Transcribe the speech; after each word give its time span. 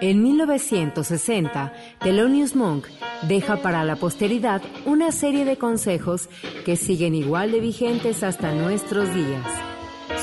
En 0.00 0.22
1960, 0.22 1.72
Thelonious 2.00 2.54
Monk 2.54 2.86
deja 3.22 3.56
para 3.56 3.84
la 3.84 3.96
posteridad 3.96 4.62
una 4.84 5.10
serie 5.10 5.44
de 5.44 5.56
consejos 5.56 6.28
que 6.64 6.76
siguen 6.76 7.14
igual 7.14 7.52
de 7.52 7.60
vigentes 7.60 8.22
hasta 8.22 8.52
nuestros 8.52 9.12
días. 9.14 9.46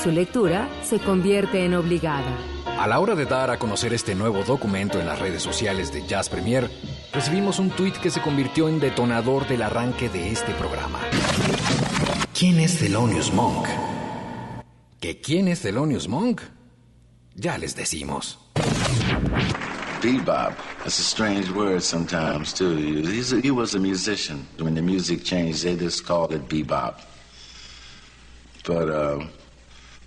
Su 0.02 0.10
lectura 0.10 0.68
se 0.82 0.98
convierte 0.98 1.64
en 1.64 1.74
obligada. 1.74 2.59
A 2.80 2.86
la 2.86 2.98
hora 2.98 3.14
de 3.14 3.26
dar 3.26 3.50
a 3.50 3.58
conocer 3.58 3.92
este 3.92 4.14
nuevo 4.14 4.42
documento 4.42 4.98
en 4.98 5.06
las 5.06 5.18
redes 5.18 5.42
sociales 5.42 5.92
de 5.92 6.06
Jazz 6.06 6.30
Premier, 6.30 6.70
recibimos 7.12 7.58
un 7.58 7.68
tuit 7.68 7.94
que 7.94 8.08
se 8.08 8.22
convirtió 8.22 8.70
en 8.70 8.80
detonador 8.80 9.46
del 9.46 9.60
arranque 9.60 10.08
de 10.08 10.30
este 10.30 10.54
programa. 10.54 10.98
¿Quién 12.32 12.58
es 12.58 12.78
Thelonious 12.78 13.34
Monk? 13.34 13.66
¿Que 14.98 15.20
quién 15.20 15.48
es 15.48 15.60
Thelonious 15.60 16.08
Monk? 16.08 16.40
Ya 17.34 17.58
les 17.58 17.76
decimos. 17.76 18.38
Bebop. 20.02 20.54
That's 20.78 21.00
a 21.00 21.02
strange 21.02 21.50
word 21.50 21.82
sometimes, 21.82 22.54
too. 22.54 22.76
He 23.42 23.50
was 23.50 23.74
a 23.74 23.78
musician. 23.78 24.46
When 24.58 24.74
the 24.74 24.80
music 24.80 25.22
changed, 25.22 25.64
they 25.64 25.76
just 25.76 26.06
called 26.06 26.32
it 26.32 26.48
bebop. 26.48 26.94
But 28.66 28.88
uh, 28.88 29.26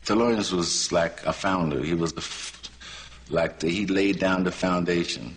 Thelonious 0.03 0.51
was 0.51 0.91
like 0.91 1.23
a 1.23 1.33
founder. 1.33 1.83
He 1.83 1.93
was 1.93 2.13
the 2.13 2.21
like 3.29 3.59
the, 3.59 3.69
he 3.69 3.85
laid 3.85 4.19
down 4.19 4.43
the 4.43 4.51
foundation. 4.51 5.35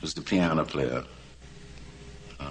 Was 0.00 0.14
the 0.14 0.20
piano 0.20 0.64
player. 0.64 1.04
Uh, 2.40 2.50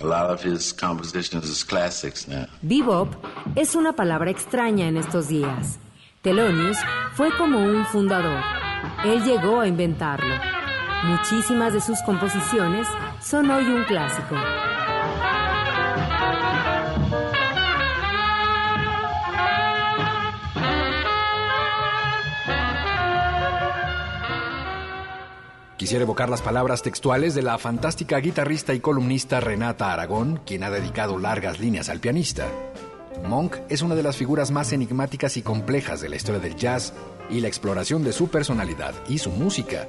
a 0.00 0.06
lot 0.06 0.30
of 0.30 0.42
his 0.42 0.72
compositions 0.72 1.44
is 1.48 1.62
classics 1.62 2.26
now. 2.26 2.46
Bebop 2.62 3.14
es 3.54 3.74
una 3.74 3.92
palabra 3.92 4.30
extraña 4.30 4.88
en 4.88 4.96
estos 4.96 5.28
días. 5.28 5.78
Thelonious 6.22 6.78
fue 7.14 7.30
como 7.36 7.58
un 7.58 7.84
fundador. 7.86 8.42
Él 9.04 9.22
llegó 9.24 9.60
a 9.60 9.68
inventarlo. 9.68 10.34
Muchísimas 11.04 11.72
de 11.72 11.80
sus 11.80 12.00
composiciones 12.02 12.86
son 13.20 13.50
hoy 13.50 13.64
un 13.64 13.84
clásico. 13.84 14.36
Quisiera 25.82 26.04
evocar 26.04 26.30
las 26.30 26.42
palabras 26.42 26.80
textuales 26.80 27.34
de 27.34 27.42
la 27.42 27.58
fantástica 27.58 28.16
guitarrista 28.18 28.72
y 28.72 28.78
columnista 28.78 29.40
Renata 29.40 29.92
Aragón, 29.92 30.38
quien 30.46 30.62
ha 30.62 30.70
dedicado 30.70 31.18
largas 31.18 31.58
líneas 31.58 31.88
al 31.88 31.98
pianista. 31.98 32.46
Monk 33.26 33.56
es 33.68 33.82
una 33.82 33.96
de 33.96 34.04
las 34.04 34.16
figuras 34.16 34.52
más 34.52 34.72
enigmáticas 34.72 35.36
y 35.36 35.42
complejas 35.42 36.00
de 36.00 36.08
la 36.08 36.14
historia 36.14 36.40
del 36.40 36.54
jazz 36.54 36.92
y 37.28 37.40
la 37.40 37.48
exploración 37.48 38.04
de 38.04 38.12
su 38.12 38.28
personalidad 38.28 38.94
y 39.08 39.18
su 39.18 39.32
música 39.32 39.88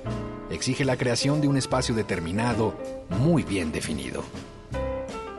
exige 0.49 0.83
la 0.83 0.97
creación 0.97 1.41
de 1.41 1.47
un 1.47 1.57
espacio 1.57 1.93
determinado, 1.93 2.75
muy 3.09 3.43
bien 3.43 3.71
definido. 3.71 4.23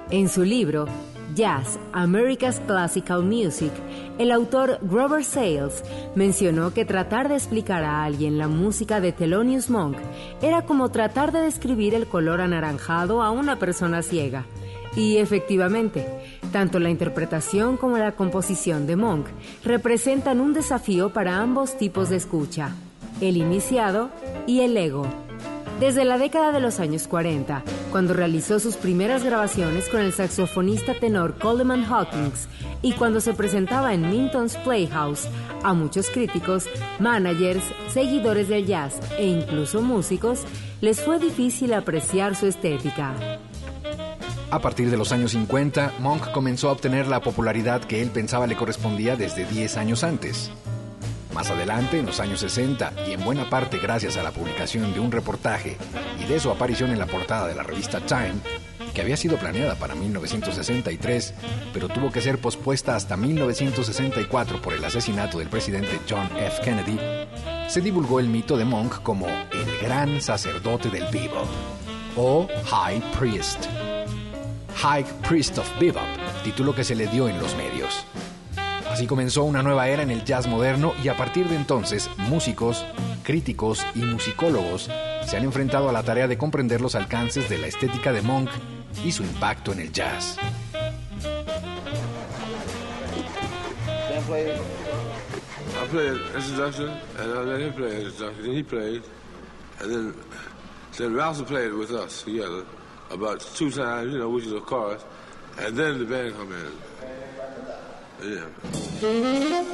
En 0.09 0.29
su 0.29 0.45
libro 0.45 0.87
Jazz, 1.35 1.81
America's 1.93 2.61
Classical 2.61 3.23
Music, 3.23 3.73
el 4.19 4.31
autor 4.31 4.79
Grover 4.83 5.25
Sales 5.25 5.83
mencionó 6.15 6.73
que 6.73 6.85
tratar 6.85 7.29
de 7.29 7.35
explicar 7.35 7.83
a 7.83 8.05
alguien 8.05 8.39
la 8.39 8.47
música 8.47 9.01
de 9.01 9.13
Thelonious 9.13 9.69
Monk 9.69 9.97
era 10.43 10.63
como 10.63 10.91
tratar 10.91 11.33
de 11.33 11.41
describir 11.41 11.95
el 11.95 12.07
color 12.07 12.41
anaranjado 12.41 13.21
a 13.23 13.33
una 13.33 13.59
persona 13.59 14.03
ciega. 14.03 14.47
Y 14.95 15.17
efectivamente, 15.17 16.07
tanto 16.53 16.79
la 16.79 16.91
interpretación 16.91 17.77
como 17.79 17.99
la 17.99 18.13
composición 18.13 18.87
de 18.87 18.95
Monk 18.95 19.27
representan 19.65 20.41
un 20.41 20.53
desafío 20.53 21.13
para 21.13 21.39
ambos 21.39 21.77
tipos 21.77 22.11
de 22.11 22.17
escucha, 22.17 22.77
el 23.21 23.37
iniciado 23.37 24.11
y 24.47 24.61
el 24.61 24.77
ego. 24.77 25.09
Desde 25.81 26.05
la 26.05 26.19
década 26.19 26.53
de 26.53 26.61
los 26.61 26.79
años 26.79 27.09
40, 27.09 27.65
cuando 27.91 28.15
realizó 28.15 28.61
sus 28.61 28.77
primeras 28.77 29.25
grabaciones 29.25 29.89
con 29.89 30.01
el 30.01 30.13
saxofonista 30.13 30.95
tenor 30.95 31.37
Coleman 31.37 31.85
Hawkins 31.85 32.49
y 32.81 32.93
cuando 32.93 33.21
se 33.21 33.35
presentaba 33.35 33.93
en 33.93 34.09
Minton's 34.09 34.57
Playhouse, 34.59 35.29
a 35.65 35.75
muchos 35.75 36.11
críticos, 36.11 36.67
managers, 37.01 37.65
seguidores 37.89 38.49
del 38.49 38.67
jazz 38.67 39.01
e 39.19 39.27
incluso 39.27 39.83
músicos 39.83 40.45
les 40.81 41.01
fue 41.01 41.19
difícil 41.19 41.75
apreciar 41.75 42.37
su 42.37 42.47
estética. 42.47 43.13
A 44.51 44.61
partir 44.61 44.91
de 44.91 44.97
los 44.97 45.11
años 45.11 45.33
50, 45.33 45.95
Monk 45.99 46.31
comenzó 46.31 46.69
a 46.69 46.73
obtener 46.73 47.09
la 47.09 47.21
popularidad 47.21 47.83
que 47.83 48.01
él 48.01 48.11
pensaba 48.11 48.47
le 48.47 48.55
correspondía 48.55 49.17
desde 49.17 49.45
10 49.45 49.77
años 49.77 50.05
antes. 50.05 50.53
Más 51.35 51.51
adelante, 51.51 51.99
en 51.99 52.07
los 52.07 52.21
años 52.21 52.39
60, 52.41 52.93
y 53.09 53.13
en 53.13 53.25
buena 53.25 53.51
parte 53.51 53.79
gracias 53.79 54.17
a 54.17 54.23
la 54.23 54.31
publicación 54.31 54.95
de 54.95 55.01
un 55.01 55.11
reportaje 55.11 55.77
y 56.23 56.29
de 56.29 56.39
su 56.39 56.49
aparición 56.49 56.93
en 56.93 57.01
la 57.01 57.07
portada 57.07 57.49
de 57.49 57.57
la 57.57 57.65
revista 57.65 57.99
Time, 58.01 58.35
que 58.95 59.01
había 59.01 59.17
sido 59.17 59.37
planeada 59.37 59.75
para 59.75 59.97
1963, 59.97 61.35
pero 61.73 61.89
tuvo 61.89 62.13
que 62.13 62.21
ser 62.21 62.41
pospuesta 62.41 62.95
hasta 62.95 63.17
1964 63.17 64.63
por 64.63 64.75
el 64.75 64.85
asesinato 64.85 65.41
del 65.41 65.49
presidente 65.49 65.99
John 66.09 66.29
F. 66.39 66.63
Kennedy, 66.63 67.01
se 67.69 67.81
divulgó 67.81 68.21
el 68.21 68.29
mito 68.29 68.57
de 68.57 68.65
Monk 68.65 69.03
como 69.03 69.27
el 69.27 69.79
gran 69.83 70.23
sacerdote 70.23 70.89
del 70.89 71.07
bebop, 71.11 71.49
o 72.17 72.47
High 72.67 73.03
Priest. 73.19 73.67
High 74.77 75.05
Priest 75.29 75.59
of 75.59 75.81
Bebop, 75.81 76.05
título 76.45 76.73
que 76.75 76.85
se 76.85 76.95
le 76.95 77.09
dio 77.09 77.29
en 77.29 77.41
los 77.41 77.57
medios. 77.57 78.05
Así 78.95 79.09
comenzó 79.09 79.43
una 79.43 79.61
nueva 79.61 79.89
era 79.89 80.05
en 80.05 80.13
el 80.13 80.23
jazz 80.25 80.47
moderno 80.47 80.95
y 81.03 81.09
a 81.09 81.17
partir 81.17 81.49
de 81.49 81.57
entonces 81.57 82.09
músicos, 82.17 82.87
críticos 83.25 83.85
y 83.97 84.03
musicólogos 84.03 84.89
se 85.27 85.37
han 85.37 85.43
enfrentado 85.43 85.89
a 85.89 85.93
la 85.93 86.05
tarea 86.05 86.29
de 86.29 86.39
comprender 86.39 86.81
los 86.81 86.95
alcances 86.95 87.51
de 87.51 87.59
la 87.59 87.67
estética 87.67 88.13
de 88.13 88.23
Monk 88.23 88.51
y 89.05 89.11
su 89.11 89.25
impacto 89.25 89.73
en 89.73 89.81
el 89.81 89.93
jazz. 89.93 90.39
Ready? 109.03 109.65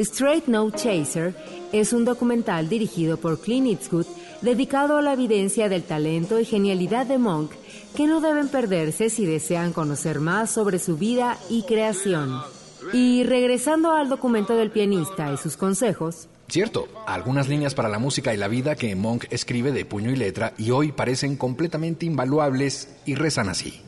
Straight 0.00 0.46
No 0.46 0.70
Chaser 0.70 1.34
es 1.72 1.92
un 1.92 2.06
documental 2.06 2.70
dirigido 2.70 3.18
por 3.18 3.38
Clint 3.38 3.66
Eastwood 3.66 4.06
dedicado 4.40 4.96
a 4.96 5.02
la 5.02 5.12
evidencia 5.12 5.68
del 5.68 5.82
talento 5.82 6.40
y 6.40 6.46
genialidad 6.46 7.04
de 7.04 7.18
Monk 7.18 7.52
que 7.94 8.06
no 8.06 8.22
deben 8.22 8.48
perderse 8.48 9.10
si 9.10 9.26
desean 9.26 9.74
conocer 9.74 10.20
más 10.20 10.50
sobre 10.50 10.78
su 10.78 10.96
vida 10.96 11.36
y 11.50 11.64
creación. 11.64 12.40
Y 12.94 13.24
regresando 13.24 13.92
al 13.92 14.08
documento 14.08 14.56
del 14.56 14.70
pianista 14.70 15.30
y 15.34 15.36
sus 15.36 15.58
consejos. 15.58 16.28
Cierto, 16.48 16.88
algunas 17.06 17.46
líneas 17.48 17.74
para 17.74 17.90
la 17.90 17.98
música 17.98 18.32
y 18.32 18.38
la 18.38 18.48
vida 18.48 18.76
que 18.76 18.96
Monk 18.96 19.26
escribe 19.28 19.70
de 19.70 19.84
puño 19.84 20.10
y 20.10 20.16
letra 20.16 20.54
y 20.56 20.70
hoy 20.70 20.92
parecen 20.92 21.36
completamente 21.36 22.06
invaluables 22.06 22.96
y 23.04 23.16
rezan 23.16 23.50
así. 23.50 23.82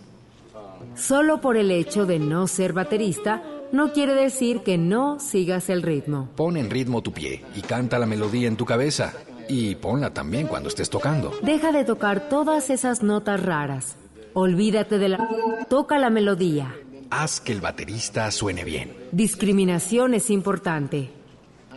Solo 0.94 1.40
por 1.40 1.56
el 1.56 1.70
hecho 1.70 2.04
de 2.04 2.18
no 2.18 2.46
ser 2.46 2.74
baterista, 2.74 3.42
no 3.72 3.92
quiere 3.92 4.14
decir 4.14 4.60
que 4.60 4.78
no 4.78 5.18
sigas 5.18 5.70
el 5.70 5.82
ritmo. 5.82 6.28
Pon 6.36 6.56
en 6.56 6.70
ritmo 6.70 7.02
tu 7.02 7.12
pie 7.12 7.42
y 7.56 7.62
canta 7.62 7.98
la 7.98 8.06
melodía 8.06 8.48
en 8.48 8.56
tu 8.56 8.64
cabeza. 8.64 9.14
Y 9.48 9.74
ponla 9.74 10.14
también 10.14 10.46
cuando 10.46 10.68
estés 10.68 10.88
tocando. 10.88 11.32
Deja 11.42 11.72
de 11.72 11.84
tocar 11.84 12.28
todas 12.28 12.70
esas 12.70 13.02
notas 13.02 13.42
raras. 13.42 13.96
Olvídate 14.34 14.98
de 14.98 15.08
la... 15.08 15.28
Toca 15.68 15.98
la 15.98 16.10
melodía. 16.10 16.74
Haz 17.10 17.40
que 17.40 17.52
el 17.52 17.60
baterista 17.60 18.30
suene 18.30 18.64
bien. 18.64 18.94
Discriminación 19.10 20.14
es 20.14 20.30
importante. 20.30 21.10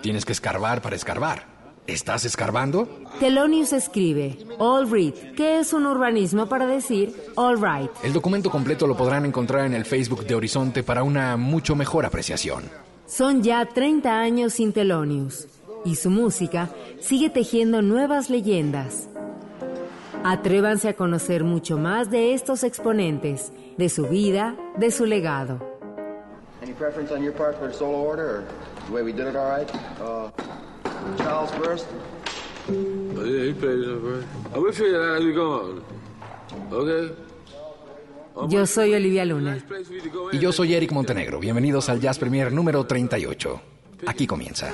Tienes 0.01 0.25
que 0.25 0.31
escarbar 0.33 0.81
para 0.81 0.95
escarbar. 0.95 1.54
¿Estás 1.87 2.25
escarbando? 2.25 2.87
Thelonious 3.19 3.71
escribe 3.71 4.35
All 4.57 4.89
Read, 4.89 5.35
que 5.35 5.59
es 5.59 5.71
un 5.71 5.85
urbanismo 5.85 6.47
para 6.47 6.65
decir 6.65 7.13
All 7.35 7.57
Right. 7.57 7.91
El 8.03 8.11
documento 8.11 8.49
completo 8.49 8.87
lo 8.87 8.97
podrán 8.97 9.23
encontrar 9.23 9.67
en 9.67 9.75
el 9.75 9.85
Facebook 9.85 10.25
de 10.25 10.33
Horizonte 10.33 10.81
para 10.81 11.03
una 11.03 11.37
mucho 11.37 11.75
mejor 11.75 12.05
apreciación. 12.05 12.63
Son 13.05 13.43
ya 13.43 13.63
30 13.67 14.19
años 14.19 14.53
sin 14.53 14.73
Thelonious 14.73 15.47
y 15.83 15.95
su 15.95 16.09
música 16.09 16.69
sigue 16.99 17.29
tejiendo 17.29 17.83
nuevas 17.83 18.31
leyendas. 18.31 19.07
Atrévanse 20.23 20.89
a 20.89 20.95
conocer 20.95 21.43
mucho 21.43 21.77
más 21.77 22.09
de 22.09 22.33
estos 22.33 22.63
exponentes, 22.63 23.51
de 23.77 23.89
su 23.89 24.07
vida, 24.07 24.55
de 24.77 24.89
su 24.89 25.05
legado. 25.05 25.59
Any 26.63 26.73
preference 26.73 27.13
on 27.13 27.21
your 27.21 27.33
part 27.33 27.59
for 27.59 27.67
the 27.67 27.77
solo 27.77 27.99
order, 27.99 28.37
or 28.39 28.43
the 28.87 28.93
way 28.93 29.03
we 29.03 29.13
did 29.13 29.27
it 29.27 29.35
all 29.35 29.47
right? 29.55 29.69
Uh, 30.01 30.31
Charles 31.17 31.51
first. 31.51 31.87
Yeah, 32.67 33.45
he 33.45 33.53
plays 33.53 33.85
it 33.87 33.99
first. 34.01 34.27
I 34.53 34.59
will 34.59 34.73
figure 34.73 34.99
that 34.99 35.11
out 35.11 35.17
as 35.17 35.25
we 35.25 35.33
go 35.33 35.53
on. 35.61 35.83
Okay? 36.71 37.13
Yo 38.49 38.65
soy 38.65 38.93
Olivia 38.93 39.23
Luna. 39.25 39.57
Y 40.33 40.39
yo 40.39 40.51
soy 40.51 40.73
Eric 40.73 40.91
Montenegro. 40.91 41.39
Bienvenidos 41.39 41.89
al 41.89 41.99
Jazz 42.01 42.19
Premier 42.19 42.51
número 42.51 42.85
38. 42.85 43.61
Aquí 44.07 44.27
comienza. 44.27 44.73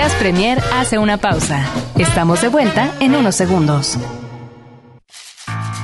Jazz 0.00 0.14
Premier 0.14 0.58
hace 0.72 0.98
una 0.98 1.18
pausa. 1.18 1.62
Estamos 1.98 2.40
de 2.40 2.48
vuelta 2.48 2.90
en 3.00 3.14
unos 3.14 3.34
segundos. 3.34 3.98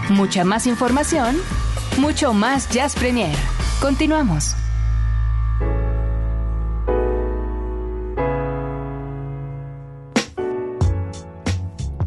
Mucha 0.08 0.42
más 0.42 0.66
información, 0.66 1.37
mucho 1.99 2.32
más 2.32 2.66
Jazz 2.70 2.94
Premier. 2.94 3.37
Continuamos. 3.78 4.56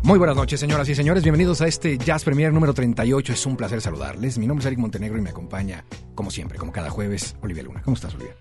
Muy 0.02 0.18
buenas 0.18 0.36
noches, 0.36 0.60
señoras 0.60 0.90
y 0.90 0.96
señores. 0.96 1.22
Bienvenidos 1.22 1.62
a 1.62 1.68
este 1.68 2.00
Jazz 2.00 2.24
Premier 2.24 2.52
número 2.52 2.74
38. 2.74 3.34
Es 3.34 3.46
un 3.46 3.56
placer 3.56 3.82
saludarles. 3.82 4.40
Mi 4.40 4.48
nombre 4.48 4.64
es 4.64 4.66
Eric 4.66 4.80
Montenegro 4.80 5.20
y 5.20 5.22
me 5.22 5.30
acompaña, 5.30 5.86
como 6.16 6.32
siempre, 6.32 6.58
como 6.58 6.72
cada 6.72 6.90
jueves, 6.90 7.36
Olivia 7.44 7.62
Luna. 7.62 7.84
¿Cómo 7.84 7.94
estás, 7.94 8.16
Olivia? 8.16 8.36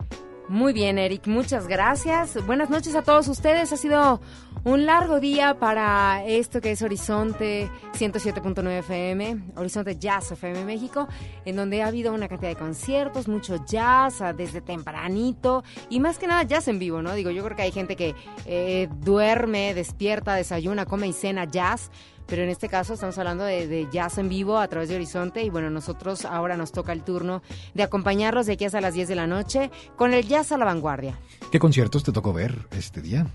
Muy 0.49 0.73
bien, 0.73 0.97
Eric, 0.97 1.27
muchas 1.27 1.69
gracias. 1.69 2.45
Buenas 2.47 2.71
noches 2.71 2.95
a 2.95 3.03
todos 3.03 3.29
ustedes. 3.29 3.71
Ha 3.71 3.77
sido 3.77 4.23
un 4.65 4.87
largo 4.87 5.21
día 5.21 5.59
para 5.59 6.25
esto 6.25 6.63
que 6.63 6.71
es 6.71 6.81
Horizonte 6.81 7.71
107.9 7.99 8.79
FM, 8.79 9.43
Horizonte 9.57 9.99
Jazz 9.99 10.33
FM 10.33 10.65
México, 10.65 11.07
en 11.45 11.55
donde 11.55 11.83
ha 11.83 11.89
habido 11.89 12.15
una 12.15 12.29
cantidad 12.29 12.49
de 12.49 12.57
conciertos, 12.57 13.29
mucho 13.29 13.63
jazz 13.67 14.23
ah, 14.23 14.33
desde 14.33 14.63
tempranito 14.63 15.65
y 15.91 16.01
más 16.01 16.19
que 16.19 16.27
nada 16.27 16.45
jazz 16.45 16.67
en 16.69 16.79
vivo, 16.79 17.03
¿no? 17.03 17.13
Digo, 17.15 17.31
yo 17.31 17.45
creo 17.45 17.55
que 17.55 17.63
hay 17.65 17.73
gente 17.73 17.95
que 17.95 18.15
eh, 18.47 18.89
duerme, 19.01 19.75
despierta, 19.75 20.35
desayuna, 20.35 20.87
come 20.87 21.09
y 21.09 21.13
cena 21.13 21.45
jazz 21.45 21.91
pero 22.29 22.43
en 22.43 22.51
este 22.51 22.69
caso 22.69 22.95
estamos 22.95 23.17
hablando 23.19 23.45
de, 23.45 23.89
jazz 23.91 24.19
en 24.19 24.29
vivo 24.29 24.59
a 24.59 24.69
través 24.69 24.91
de 24.91 24.97
Horizonte 24.97 25.43
y 25.43 25.51
bueno, 25.51 25.71
nosotros 25.71 26.27
ahora 26.27 26.57
nos 26.57 26.73
toca 26.73 26.93
el 26.93 27.03
turno 27.03 27.43
de 27.75 27.83
acompañarlos 27.83 28.47
de 28.47 28.53
aquí 28.53 28.67
hasta 28.67 28.81
las 28.81 28.95
10 28.95 29.09
de 29.09 29.15
la 29.15 29.27
noche 29.27 29.71
con 29.97 30.13
el 30.13 30.27
jazz 30.29 30.53
a 30.53 30.59
la 30.59 30.67
vanguardia. 30.67 31.19
¿Qué 31.51 31.59
conciertos 31.59 32.05
te 32.05 32.13
tocó 32.13 32.33
ver 32.35 32.69
este 32.73 33.01
día? 33.01 33.27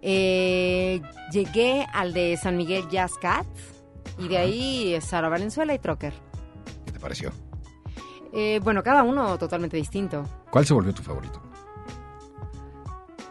Eh, 0.00 1.02
llegué 1.30 1.86
al 1.92 2.14
de 2.14 2.38
San 2.38 2.56
Miguel 2.56 2.88
Jazz 2.88 3.12
Cat 3.20 3.46
y 4.18 4.28
de 4.28 4.38
ahí 4.38 4.98
Sara 5.02 5.28
Valenzuela 5.28 5.74
y 5.74 5.78
Trocker. 5.78 6.14
¿Qué 6.86 6.92
te 6.92 6.98
pareció? 6.98 7.32
Eh, 8.32 8.60
bueno, 8.62 8.82
cada 8.82 9.02
uno 9.02 9.36
totalmente 9.36 9.76
distinto. 9.76 10.24
¿Cuál 10.50 10.64
se 10.64 10.72
volvió 10.72 10.94
tu 10.94 11.02
favorito? 11.02 11.42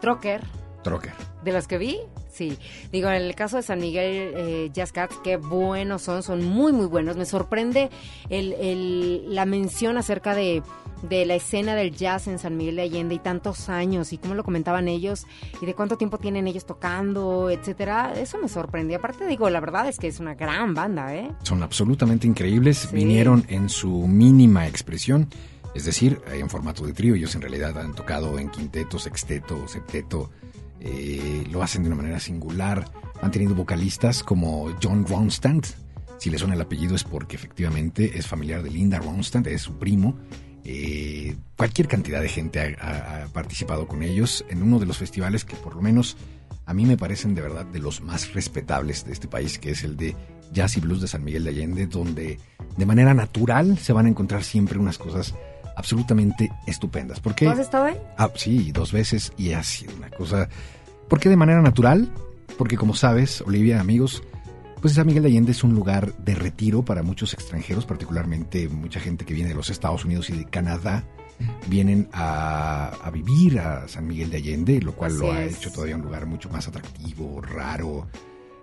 Trocker. 0.00 0.42
Trocker. 0.84 1.14
De 1.42 1.52
los 1.52 1.66
que 1.66 1.78
vi, 1.78 1.98
Sí, 2.40 2.56
digo, 2.90 3.10
en 3.10 3.20
el 3.20 3.34
caso 3.34 3.58
de 3.58 3.62
San 3.62 3.80
Miguel 3.80 4.32
eh, 4.34 4.70
Jazz 4.72 4.92
Cats, 4.92 5.14
qué 5.22 5.36
buenos 5.36 6.00
son, 6.00 6.22
son 6.22 6.42
muy, 6.42 6.72
muy 6.72 6.86
buenos. 6.86 7.18
Me 7.18 7.26
sorprende 7.26 7.90
el, 8.30 9.34
la 9.34 9.44
mención 9.44 9.98
acerca 9.98 10.34
de, 10.34 10.62
la 11.10 11.34
escena 11.34 11.74
del 11.74 11.94
jazz 11.94 12.28
en 12.28 12.38
San 12.38 12.56
Miguel 12.56 12.76
de 12.76 12.82
Allende 12.82 13.14
y 13.14 13.18
tantos 13.18 13.68
años 13.68 14.14
y 14.14 14.16
cómo 14.16 14.34
lo 14.34 14.42
comentaban 14.42 14.88
ellos 14.88 15.26
y 15.60 15.66
de 15.66 15.74
cuánto 15.74 15.98
tiempo 15.98 16.16
tienen 16.16 16.46
ellos 16.46 16.64
tocando, 16.64 17.50
etcétera. 17.50 18.14
Eso 18.16 18.38
me 18.38 18.48
sorprendió. 18.48 18.96
Aparte, 18.96 19.26
digo, 19.26 19.50
la 19.50 19.60
verdad 19.60 19.86
es 19.86 19.98
que 19.98 20.06
es 20.06 20.18
una 20.18 20.34
gran 20.34 20.72
banda, 20.72 21.14
¿eh? 21.14 21.30
Son 21.42 21.62
absolutamente 21.62 22.26
increíbles. 22.26 22.90
Vinieron 22.90 23.44
en 23.48 23.68
su 23.68 24.08
mínima 24.08 24.66
expresión. 24.66 25.28
Es 25.74 25.84
decir, 25.84 26.22
en 26.32 26.48
formato 26.48 26.86
de 26.86 26.94
trío, 26.94 27.16
ellos 27.16 27.34
en 27.34 27.42
realidad 27.42 27.78
han 27.78 27.94
tocado 27.94 28.38
en 28.38 28.48
quinteto, 28.48 28.98
sexteto, 28.98 29.68
septeto, 29.68 30.30
eh, 30.80 31.44
lo 31.50 31.62
hacen 31.62 31.82
de 31.82 31.88
una 31.88 31.96
manera 31.96 32.20
singular. 32.20 32.84
Han 33.20 33.30
tenido 33.30 33.54
vocalistas 33.54 34.22
como 34.22 34.74
John 34.82 35.06
Ronstadt. 35.06 35.66
Si 36.18 36.30
le 36.30 36.38
suena 36.38 36.54
el 36.54 36.60
apellido 36.60 36.94
es 36.94 37.04
porque 37.04 37.36
efectivamente 37.36 38.18
es 38.18 38.26
familiar 38.26 38.62
de 38.62 38.70
Linda 38.70 38.98
Ronstadt, 38.98 39.46
es 39.46 39.62
su 39.62 39.78
primo. 39.78 40.18
Eh, 40.64 41.36
cualquier 41.56 41.88
cantidad 41.88 42.20
de 42.20 42.28
gente 42.28 42.76
ha, 42.80 43.26
participado 43.32 43.86
con 43.86 44.02
ellos 44.02 44.44
en 44.50 44.62
uno 44.62 44.78
de 44.78 44.86
los 44.86 44.98
festivales 44.98 45.44
que 45.44 45.56
por 45.56 45.74
lo 45.74 45.80
menos 45.80 46.16
a 46.66 46.74
mí 46.74 46.84
me 46.84 46.98
parecen 46.98 47.34
de 47.34 47.40
verdad 47.40 47.64
de 47.64 47.78
los 47.78 48.02
más 48.02 48.34
respetables 48.34 49.04
de 49.04 49.12
este 49.12 49.26
país, 49.26 49.58
que 49.58 49.70
es 49.70 49.82
el 49.84 49.96
de 49.96 50.14
Jazz 50.52 50.76
y 50.76 50.80
Blues 50.80 51.00
de 51.00 51.08
San 51.08 51.24
Miguel 51.24 51.44
de 51.44 51.50
Allende, 51.50 51.86
donde 51.86 52.38
de 52.76 52.86
manera 52.86 53.14
natural 53.14 53.78
se 53.78 53.92
van 53.92 54.06
a 54.06 54.08
encontrar 54.10 54.44
siempre 54.44 54.78
unas 54.78 54.98
cosas 54.98 55.34
absolutamente 55.80 56.52
estupendas. 56.66 57.18
Porque, 57.18 57.48
¿Has 57.48 57.58
estado 57.58 57.86
ahí? 57.86 57.96
Ah, 58.16 58.30
sí, 58.36 58.70
dos 58.70 58.92
veces 58.92 59.32
y 59.36 59.52
ha 59.52 59.62
sido 59.62 59.94
una 59.96 60.10
cosa... 60.10 60.48
¿Por 61.08 61.18
qué 61.18 61.28
de 61.28 61.36
manera 61.36 61.60
natural? 61.60 62.08
Porque 62.56 62.76
como 62.76 62.94
sabes, 62.94 63.40
Olivia, 63.40 63.80
amigos, 63.80 64.22
pues 64.80 64.94
San 64.94 65.06
Miguel 65.06 65.24
de 65.24 65.28
Allende 65.28 65.52
es 65.52 65.62
un 65.64 65.74
lugar 65.74 66.14
de 66.16 66.34
retiro 66.34 66.84
para 66.84 67.02
muchos 67.02 67.34
extranjeros, 67.34 67.84
particularmente 67.84 68.68
mucha 68.68 69.00
gente 69.00 69.24
que 69.24 69.34
viene 69.34 69.50
de 69.50 69.54
los 69.54 69.70
Estados 69.70 70.04
Unidos 70.04 70.30
y 70.30 70.34
de 70.34 70.44
Canadá. 70.46 71.04
Vienen 71.68 72.08
a, 72.12 73.10
vivir 73.12 73.60
a 73.60 73.88
San 73.88 74.06
Miguel 74.06 74.30
de 74.30 74.36
Allende, 74.36 74.80
lo 74.80 74.94
cual 74.94 75.18
lo 75.18 75.32
ha 75.32 75.42
hecho 75.42 75.72
todavía 75.72 75.96
un 75.96 76.02
lugar 76.02 76.26
mucho 76.26 76.50
más 76.50 76.68
atractivo, 76.68 77.40
raro. 77.40 78.06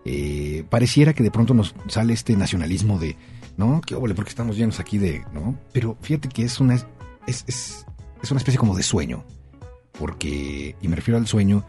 Eh, 0.05 0.63
pareciera 0.69 1.13
que 1.13 1.23
de 1.23 1.31
pronto 1.31 1.53
nos 1.53 1.75
sale 1.87 2.13
este 2.13 2.37
nacionalismo 2.37 2.99
de, 2.99 3.15
¿no? 3.57 3.81
¿Qué 3.81 3.95
óvole? 3.95 4.13
Porque 4.13 4.29
estamos 4.29 4.55
llenos 4.55 4.79
aquí 4.79 4.97
de, 4.97 5.23
¿no? 5.33 5.57
Pero 5.73 5.97
fíjate 6.01 6.29
que 6.29 6.43
es 6.43 6.59
una, 6.59 6.77
es, 7.27 7.43
es, 7.47 7.85
es 8.23 8.31
una 8.31 8.39
especie 8.39 8.59
como 8.59 8.75
de 8.75 8.83
sueño. 8.83 9.23
Porque, 9.91 10.75
y 10.79 10.87
me 10.87 10.95
refiero 10.95 11.17
al 11.17 11.27
sueño 11.27 11.65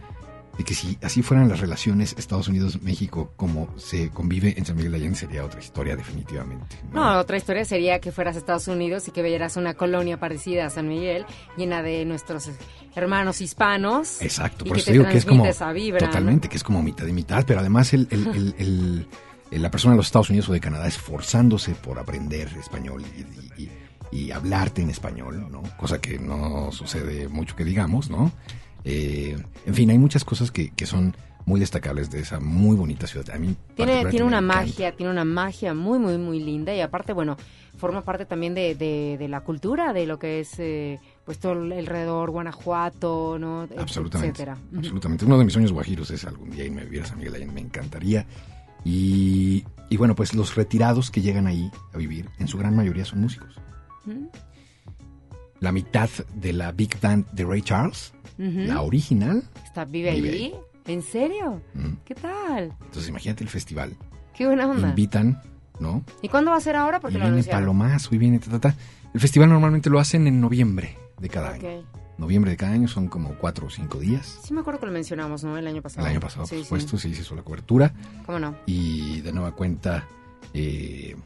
de 0.58 0.64
que 0.64 0.74
si 0.74 0.98
así 1.02 1.22
fueran 1.22 1.48
las 1.48 1.60
relaciones 1.60 2.16
Estados 2.18 2.48
Unidos-México 2.48 3.32
como 3.36 3.68
se 3.78 4.10
convive 4.10 4.54
en 4.58 4.66
San 4.66 4.76
Miguel 4.76 4.90
de 4.90 4.98
Allende 4.98 5.16
sería 5.16 5.44
otra 5.44 5.60
historia 5.60 5.94
definitivamente. 5.96 6.76
¿no? 6.92 7.18
otra 7.18 7.36
historia 7.36 7.64
sería 7.64 8.00
que 8.00 8.10
fueras 8.10 8.34
a 8.34 8.40
Estados 8.40 8.66
Unidos 8.66 9.06
y 9.06 9.12
que 9.12 9.22
vieras 9.22 9.56
una 9.56 9.74
colonia 9.74 10.18
parecida 10.18 10.66
a 10.66 10.70
San 10.70 10.88
Miguel 10.88 11.24
llena 11.56 11.80
de 11.80 12.04
nuestros 12.04 12.50
hermanos 12.96 13.40
hispanos. 13.40 14.20
Exacto, 14.20 14.64
por 14.64 14.78
eso 14.78 14.90
digo 14.90 15.04
que 15.06 15.18
es 15.18 15.24
como 15.24 15.46
totalmente, 15.96 16.48
que 16.48 16.56
es 16.56 16.64
como 16.64 16.82
mitad 16.82 17.06
y 17.06 17.12
mitad, 17.12 17.44
pero 17.46 17.60
además 17.60 17.94
el, 17.94 18.08
el, 18.10 19.06
la 19.52 19.70
persona 19.70 19.92
de 19.92 19.98
los 19.98 20.06
Estados 20.06 20.28
Unidos 20.28 20.48
o 20.48 20.52
de 20.52 20.60
Canadá 20.60 20.88
esforzándose 20.88 21.76
por 21.76 22.00
aprender 22.00 22.48
español 22.58 23.04
y, 23.16 23.62
y 23.62 23.70
hablarte 24.32 24.82
en 24.82 24.90
español, 24.90 25.46
¿no? 25.50 25.62
Cosa 25.76 26.00
que 26.00 26.18
no 26.18 26.72
sucede 26.72 27.28
mucho 27.28 27.54
que 27.56 27.64
digamos, 27.64 28.10
¿no? 28.10 28.32
Eh, 28.84 29.36
en 29.66 29.74
fin, 29.74 29.90
hay 29.90 29.98
muchas 29.98 30.24
cosas 30.24 30.50
que, 30.50 30.70
que, 30.70 30.86
son 30.86 31.14
muy 31.44 31.60
destacables 31.60 32.10
de 32.10 32.20
esa 32.20 32.40
muy 32.40 32.76
bonita 32.76 33.06
ciudad. 33.06 33.34
A 33.34 33.38
mí 33.38 33.54
tiene, 33.74 34.06
tiene 34.06 34.24
una 34.24 34.40
magia, 34.40 34.92
tiene 34.92 35.12
una 35.12 35.24
magia 35.24 35.74
muy, 35.74 35.98
muy, 35.98 36.16
muy 36.16 36.40
linda 36.40 36.74
y 36.74 36.80
aparte, 36.80 37.12
bueno, 37.12 37.36
forma 37.76 38.02
parte 38.02 38.26
también 38.26 38.54
de, 38.54 38.74
de, 38.74 39.28
la 39.28 39.40
cultura, 39.40 39.92
de 39.92 40.06
lo 40.06 40.18
que 40.18 40.40
es 40.40 40.58
eh, 40.58 41.00
pues 41.24 41.38
todo 41.38 41.52
alrededor, 41.52 42.30
Guanajuato, 42.30 43.38
¿no? 43.38 43.68
Absolutamente. 43.78 44.46
Absolutamente. 44.76 45.24
Uno 45.24 45.38
de 45.38 45.44
mis 45.44 45.52
sueños 45.52 45.72
guajiros 45.72 46.10
es 46.10 46.24
algún 46.24 46.50
día 46.50 46.64
irme 46.64 46.82
a 46.82 46.84
vivir 46.84 47.02
a 47.02 47.06
San 47.06 47.18
Miguel 47.18 47.34
Allende, 47.34 47.54
me 47.54 47.60
encantaría. 47.60 48.26
Y, 48.84 49.64
y, 49.88 49.96
bueno, 49.96 50.14
pues 50.14 50.34
los 50.34 50.54
retirados 50.54 51.10
que 51.10 51.20
llegan 51.20 51.46
ahí 51.46 51.70
a 51.92 51.98
vivir, 51.98 52.28
en 52.38 52.48
su 52.48 52.58
gran 52.58 52.76
mayoría 52.76 53.04
son 53.04 53.20
músicos. 53.20 53.60
La 55.60 55.72
mitad 55.72 56.08
de 56.34 56.52
la 56.52 56.72
Big 56.72 57.00
Band 57.00 57.30
de 57.32 57.44
Ray 57.44 57.62
Charles 57.62 58.12
la 58.38 58.82
original. 58.82 59.42
¿Está, 59.64 59.84
vive, 59.84 60.10
allí? 60.10 60.54
¿En 60.86 61.02
serio? 61.02 61.60
¿Qué 62.04 62.14
tal? 62.14 62.72
Entonces 62.80 63.08
imagínate 63.08 63.42
el 63.42 63.50
festival. 63.50 63.96
Qué 64.34 64.46
buena 64.46 64.68
onda. 64.68 64.90
Invitan, 64.90 65.42
¿no? 65.80 66.04
¿Y 66.22 66.28
cuándo 66.28 66.52
va 66.52 66.56
a 66.56 66.60
ser 66.60 66.76
ahora? 66.76 67.00
Porque 67.00 67.18
y 67.18 67.20
viene 67.20 67.42
Palomazo 67.42 68.14
y 68.14 68.18
viene 68.18 68.38
ta, 68.38 68.74
El 69.12 69.20
festival 69.20 69.48
normalmente 69.48 69.90
lo 69.90 69.98
hacen 69.98 70.26
en 70.28 70.40
noviembre 70.40 70.96
de 71.18 71.28
cada 71.28 71.50
año. 71.50 71.84
Noviembre 72.16 72.52
de 72.52 72.56
cada 72.56 72.72
año 72.72 72.88
son 72.88 73.08
como 73.08 73.34
cuatro 73.34 73.66
o 73.66 73.70
cinco 73.70 73.98
días. 73.98 74.38
Sí, 74.42 74.54
me 74.54 74.60
acuerdo 74.60 74.80
que 74.80 74.86
lo 74.86 74.92
mencionamos, 74.92 75.44
¿no? 75.44 75.58
El 75.58 75.66
año 75.66 75.82
pasado. 75.82 76.06
El 76.06 76.12
año 76.12 76.20
pasado, 76.20 76.46
por 76.46 76.58
supuesto, 76.58 76.96
sí. 76.98 77.14
se 77.14 77.22
hizo 77.22 77.34
la 77.34 77.42
cobertura. 77.42 77.92
¿Cómo 78.24 78.38
no? 78.38 78.56
Y 78.66 79.20
de 79.20 79.32
nueva 79.32 79.52
cuenta, 79.52 80.06
eh, 80.54 81.16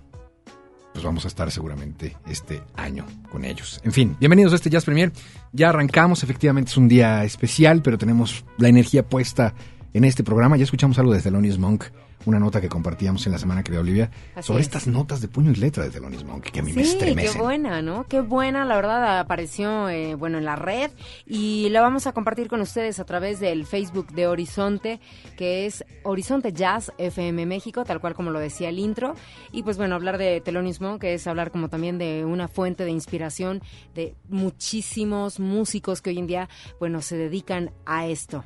pues 0.92 1.04
vamos 1.04 1.24
a 1.24 1.28
estar 1.28 1.50
seguramente 1.50 2.16
este 2.26 2.62
año 2.76 3.06
con 3.30 3.44
ellos. 3.44 3.80
En 3.84 3.92
fin, 3.92 4.16
bienvenidos 4.20 4.52
a 4.52 4.56
este 4.56 4.70
Jazz 4.70 4.84
Premier. 4.84 5.12
Ya 5.52 5.70
arrancamos, 5.70 6.22
efectivamente 6.22 6.70
es 6.70 6.76
un 6.76 6.88
día 6.88 7.24
especial, 7.24 7.82
pero 7.82 7.98
tenemos 7.98 8.44
la 8.58 8.68
energía 8.68 9.06
puesta 9.08 9.54
en 9.94 10.04
este 10.04 10.24
programa. 10.24 10.56
Ya 10.56 10.64
escuchamos 10.64 10.98
algo 10.98 11.12
de 11.12 11.20
Thelonious 11.20 11.58
Monk 11.58 11.84
una 12.26 12.38
nota 12.38 12.60
que 12.60 12.68
compartíamos 12.68 13.26
en 13.26 13.32
la 13.32 13.38
semana 13.38 13.62
que 13.62 13.72
de 13.72 13.78
Olivia 13.78 14.10
sobre 14.40 14.62
estas 14.62 14.86
notas 14.86 15.20
de 15.20 15.28
puño 15.28 15.50
y 15.50 15.56
letra 15.56 15.84
de 15.84 15.90
Thelonious 15.90 16.24
Monk 16.24 16.44
que 16.44 16.60
a 16.60 16.62
mí 16.62 16.72
me 16.72 16.82
estremecen. 16.82 17.32
qué 17.32 17.38
buena, 17.38 17.82
¿no? 17.82 18.04
Qué 18.04 18.20
buena, 18.20 18.64
la 18.64 18.76
verdad, 18.76 19.18
apareció, 19.18 19.88
eh, 19.88 20.14
bueno, 20.14 20.38
en 20.38 20.44
la 20.44 20.56
red 20.56 20.90
y 21.26 21.68
la 21.70 21.80
vamos 21.80 22.06
a 22.06 22.12
compartir 22.12 22.48
con 22.48 22.60
ustedes 22.60 22.98
a 23.00 23.04
través 23.04 23.40
del 23.40 23.66
Facebook 23.66 24.12
de 24.12 24.26
Horizonte, 24.26 25.00
que 25.36 25.66
es 25.66 25.84
Horizonte 26.02 26.52
Jazz 26.52 26.92
FM 26.98 27.46
México, 27.46 27.84
tal 27.84 28.00
cual 28.00 28.14
como 28.14 28.30
lo 28.30 28.38
decía 28.38 28.68
el 28.68 28.78
intro. 28.78 29.14
Y 29.50 29.62
pues 29.62 29.76
bueno, 29.76 29.94
hablar 29.94 30.18
de 30.18 30.40
Thelonious 30.40 30.80
Monk, 30.80 31.00
que 31.00 31.14
es 31.14 31.26
hablar 31.26 31.50
como 31.50 31.68
también 31.68 31.98
de 31.98 32.24
una 32.24 32.48
fuente 32.48 32.84
de 32.84 32.90
inspiración 32.90 33.62
de 33.94 34.14
muchísimos 34.28 35.40
músicos 35.40 36.02
que 36.02 36.10
hoy 36.10 36.18
en 36.18 36.26
día, 36.26 36.48
bueno, 36.78 37.02
se 37.02 37.16
dedican 37.16 37.70
a 37.86 38.06
esto. 38.06 38.44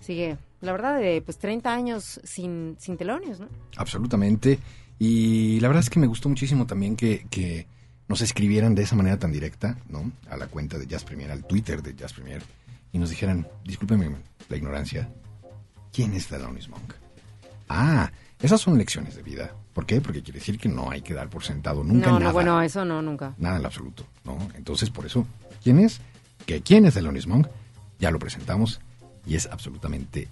Sigue 0.00 0.38
la 0.60 0.72
verdad, 0.72 0.98
de 0.98 1.22
pues 1.22 1.38
30 1.38 1.72
años 1.72 2.20
sin, 2.24 2.76
sin 2.78 2.96
telonios, 2.96 3.40
¿no? 3.40 3.48
Absolutamente. 3.76 4.58
Y 4.98 5.60
la 5.60 5.68
verdad 5.68 5.82
es 5.82 5.90
que 5.90 6.00
me 6.00 6.06
gustó 6.06 6.28
muchísimo 6.28 6.66
también 6.66 6.96
que, 6.96 7.26
que 7.30 7.66
nos 8.08 8.20
escribieran 8.20 8.74
de 8.74 8.82
esa 8.82 8.96
manera 8.96 9.18
tan 9.18 9.32
directa, 9.32 9.78
¿no? 9.88 10.10
A 10.30 10.36
la 10.36 10.46
cuenta 10.46 10.78
de 10.78 10.86
Jazz 10.86 11.04
Premier, 11.04 11.30
al 11.30 11.44
Twitter 11.44 11.82
de 11.82 11.94
Jazz 11.94 12.12
Premier, 12.12 12.42
y 12.92 12.98
nos 12.98 13.10
dijeran, 13.10 13.46
discúlpeme 13.64 14.16
la 14.48 14.56
ignorancia, 14.56 15.10
¿quién 15.92 16.14
es 16.14 16.28
Thelonious 16.28 16.68
Monk? 16.68 16.94
Ah, 17.68 18.10
esas 18.40 18.60
son 18.60 18.78
lecciones 18.78 19.16
de 19.16 19.22
vida. 19.22 19.52
¿Por 19.74 19.84
qué? 19.84 20.00
Porque 20.00 20.22
quiere 20.22 20.38
decir 20.38 20.58
que 20.58 20.68
no 20.68 20.90
hay 20.90 21.02
que 21.02 21.12
dar 21.12 21.28
por 21.28 21.42
sentado 21.42 21.84
nunca 21.84 22.06
no, 22.06 22.18
nada. 22.18 22.24
no, 22.26 22.32
bueno, 22.32 22.62
eso 22.62 22.84
no, 22.84 23.02
nunca. 23.02 23.34
Nada 23.38 23.56
en 23.56 23.62
lo 23.62 23.68
absoluto, 23.68 24.06
¿no? 24.24 24.38
Entonces, 24.54 24.88
por 24.88 25.04
eso, 25.04 25.26
¿quién 25.62 25.80
es? 25.80 26.00
¿Que 26.46 26.62
quién 26.62 26.86
es 26.86 26.94
Thelonious 26.94 27.26
Monk? 27.26 27.48
Ya 27.98 28.10
lo 28.10 28.18
presentamos 28.18 28.80
y 29.26 29.34
es 29.34 29.46
absolutamente 29.50 30.28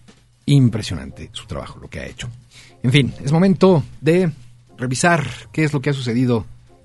impresionante 0.47 1.31
su 1.33 1.47
trabajo, 1.47 1.79
lo 1.81 1.89
que 1.89 2.01
ha 2.01 2.07
hecho. 2.07 2.29
En 2.83 2.93
fin, 2.93 3.15
es 3.25 3.33
momento 3.33 3.83
de 4.01 4.31
revisar 4.77 5.27
qué 5.53 5.65
es 5.65 5.73
lo 5.73 5.81
que 5.81 5.91
ha 5.91 5.95
sucedido 5.95 6.45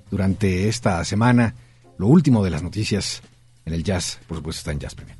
durante 0.09 0.67
esta 0.67 1.03
semana. 1.05 1.53
Lo 1.97 2.07
último 2.07 2.43
de 2.43 2.49
las 2.49 2.63
noticias 2.63 3.21
en 3.65 3.73
el 3.73 3.83
jazz, 3.83 4.19
por 4.27 4.37
supuesto, 4.37 4.59
está 4.59 4.71
en 4.71 4.79
Jazz 4.79 4.95
Premier. 4.95 5.17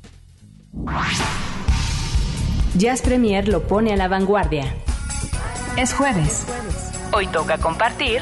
Jazz 2.76 3.02
Premier 3.02 3.48
lo 3.48 3.66
pone 3.66 3.92
a 3.92 3.96
la 3.96 4.08
vanguardia. 4.08 4.74
Es 5.76 5.92
jueves. 5.92 6.46
Hoy 7.12 7.26
toca 7.26 7.58
compartir 7.58 8.20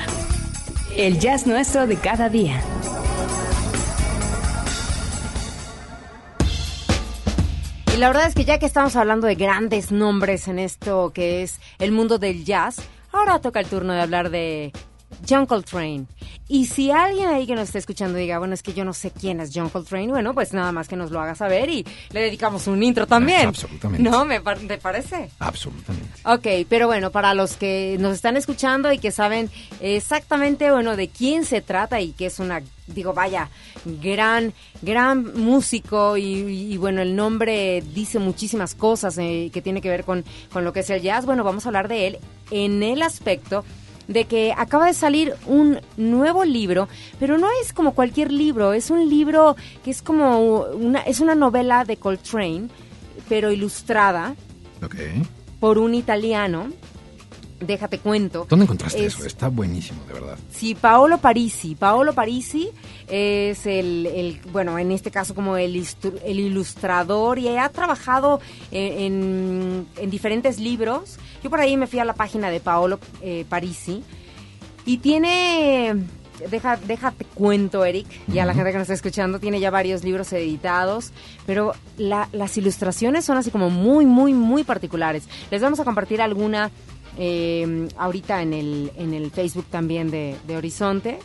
el 0.97 1.19
jazz 1.19 1.47
nuestro 1.47 1.87
de 1.87 1.97
cada 1.97 2.29
día. 2.29 2.61
Y 7.99 8.01
la 8.01 8.07
verdad 8.11 8.29
es 8.29 8.35
que 8.37 8.45
ya 8.45 8.61
que 8.61 8.67
estamos 8.67 8.95
hablando 8.95 9.27
de 9.27 9.35
grandes 9.35 9.91
nombres 9.91 10.47
en 10.47 10.61
esto 10.61 11.11
que 11.13 11.43
es 11.43 11.59
el 11.81 11.91
mundo 11.91 12.19
del 12.21 12.45
jazz, 12.45 12.77
ahora 13.11 13.41
toca 13.41 13.59
el 13.59 13.67
turno 13.67 13.93
de 13.93 14.01
hablar 14.01 14.31
de 14.31 14.71
John 15.29 15.47
Coltrane. 15.47 16.05
Y 16.47 16.67
si 16.67 16.93
alguien 16.93 17.29
ahí 17.29 17.45
que 17.45 17.57
nos 17.57 17.65
está 17.65 17.79
escuchando 17.81 18.17
diga, 18.17 18.39
bueno, 18.39 18.55
es 18.55 18.63
que 18.63 18.73
yo 18.73 18.85
no 18.85 18.93
sé 18.93 19.11
quién 19.11 19.41
es 19.41 19.51
John 19.53 19.69
Coltrane, 19.69 20.07
bueno, 20.07 20.33
pues 20.33 20.53
nada 20.53 20.71
más 20.71 20.87
que 20.87 20.95
nos 20.95 21.11
lo 21.11 21.21
haga 21.21 21.35
saber 21.35 21.71
y 21.71 21.85
le 22.13 22.21
dedicamos 22.21 22.69
un 22.69 22.85
intro 22.85 23.09
también. 23.09 23.49
Absolutamente. 23.49 24.09
¿No? 24.09 24.25
¿Me 24.25 24.41
par- 24.41 24.61
¿Te 24.61 24.79
parece? 24.79 25.29
Absolutamente. 25.41 26.09
Ok, 26.25 26.67
pero 26.69 26.87
bueno, 26.87 27.11
para 27.11 27.35
los 27.35 27.57
que 27.57 27.97
nos 27.99 28.15
están 28.15 28.37
escuchando 28.37 28.93
y 28.93 28.99
que 29.01 29.11
saben 29.11 29.51
exactamente, 29.81 30.71
bueno, 30.71 30.95
de 30.95 31.09
quién 31.09 31.45
se 31.45 31.63
trata 31.63 32.01
y 32.01 32.13
que 32.13 32.27
es 32.27 32.39
una, 32.39 32.63
digo, 32.95 33.13
vaya, 33.13 33.51
gran, 33.85 34.53
gran 34.83 35.35
músico 35.35 36.17
y, 36.17 36.25
y, 36.73 36.77
bueno, 36.77 37.03
el 37.03 37.15
nombre 37.15 37.83
dice 37.95 38.19
muchísimas 38.19 38.75
cosas 38.75 39.19
eh, 39.19 39.51
que 39.53 39.63
tiene 39.63 39.81
que 39.81 39.91
ver 39.91 40.05
con, 40.05 40.25
con 40.53 40.65
lo 40.65 40.73
que 40.73 40.81
es 40.81 40.91
el 40.91 41.03
jazz, 41.03 41.27
bueno, 41.27 41.45
vamos 41.45 41.67
a 41.67 41.69
hablar 41.69 41.89
de 41.89 42.07
él 42.07 42.19
en 42.51 42.83
el 42.83 43.03
aspecto 43.03 43.65
de 44.09 44.25
que 44.25 44.55
acaba 44.57 44.87
de 44.87 44.95
salir 44.95 45.35
un 45.47 45.81
nuevo 45.97 46.45
libro, 46.45 46.89
pero 47.21 47.39
no 47.39 47.49
es 47.63 47.73
como 47.73 47.93
cualquier 47.93 48.33
libro, 48.33 48.73
es 48.73 48.91
un 48.91 49.09
libro 49.09 49.55
que 49.85 49.91
es 49.91 50.03
como 50.03 50.63
una, 50.73 51.01
es 51.01 51.21
una 51.21 51.35
novela 51.35 51.85
de 51.85 51.99
Coltrane, 51.99 52.69
pero 53.29 53.53
ilustrada 53.53 54.35
por 55.61 55.79
un 55.79 55.95
italiano. 55.95 56.69
Déjate 57.61 57.99
cuento. 57.99 58.47
¿Dónde 58.49 58.65
encontraste 58.67 59.05
Es- 59.05 59.15
eso? 59.17 59.27
Está 59.27 59.49
buenísimo, 59.49 60.05
de 60.07 60.13
verdad. 60.15 60.39
Sí, 60.51 60.75
Paolo 60.77 61.19
Parisi. 61.19 61.75
Paolo 61.75 62.13
Parisi 62.13 62.71
es 63.09 63.67
el, 63.67 64.07
el- 64.07 64.41
bueno, 64.53 64.79
en 64.79 64.93
este 64.93 65.11
caso 65.11 65.35
como 65.35 65.57
el, 65.57 65.75
ilustrador 66.25 67.39
y 67.39 67.49
ha 67.57 67.69
trabajado 67.71 68.41
en, 68.71 68.99
en- 69.01 69.87
en 69.97 70.11
diferentes 70.11 70.59
libros. 70.61 71.19
Yo 71.43 71.51
por 71.51 71.61
ahí 71.61 71.77
me 71.77 71.87
fui 71.87 71.99
a 71.99 72.05
la 72.05 72.15
página 72.15 72.51
de 72.51 72.61
Paolo 72.61 72.99
eh, 73.23 73.45
Parisi 73.49 74.03
y 74.87 74.99
tiene, 74.99 75.95
deja, 76.51 76.77
déjate 76.77 77.25
cuento, 77.25 77.85
Eric, 77.85 78.07
y 78.33 78.39
a 78.39 78.47
la 78.47 78.55
gente 78.55 78.71
que 78.71 78.79
nos 78.79 78.83
está 78.85 78.95
escuchando, 78.95 79.39
tiene 79.41 79.61
ya 79.61 79.71
varios 79.71 80.03
libros 80.05 80.33
editados, 80.33 81.13
pero 81.47 81.75
la- 81.97 82.29
las 82.33 82.57
ilustraciones 82.57 83.25
son 83.25 83.37
así 83.37 83.51
como 83.51 83.69
muy, 83.69 84.07
muy, 84.07 84.33
muy 84.33 84.65
particulares. 84.65 85.25
Les 85.51 85.61
vamos 85.61 85.79
a 85.81 85.85
compartir 85.85 86.23
alguna 86.23 86.71
eh, 87.19 87.89
ahorita 87.97 88.41
en 88.43 88.55
el, 88.55 88.93
en 88.97 89.13
el 89.13 89.31
Facebook 89.31 89.67
también 89.71 90.11
de, 90.11 90.37
de 90.47 90.57
Horizonte. 90.57 91.19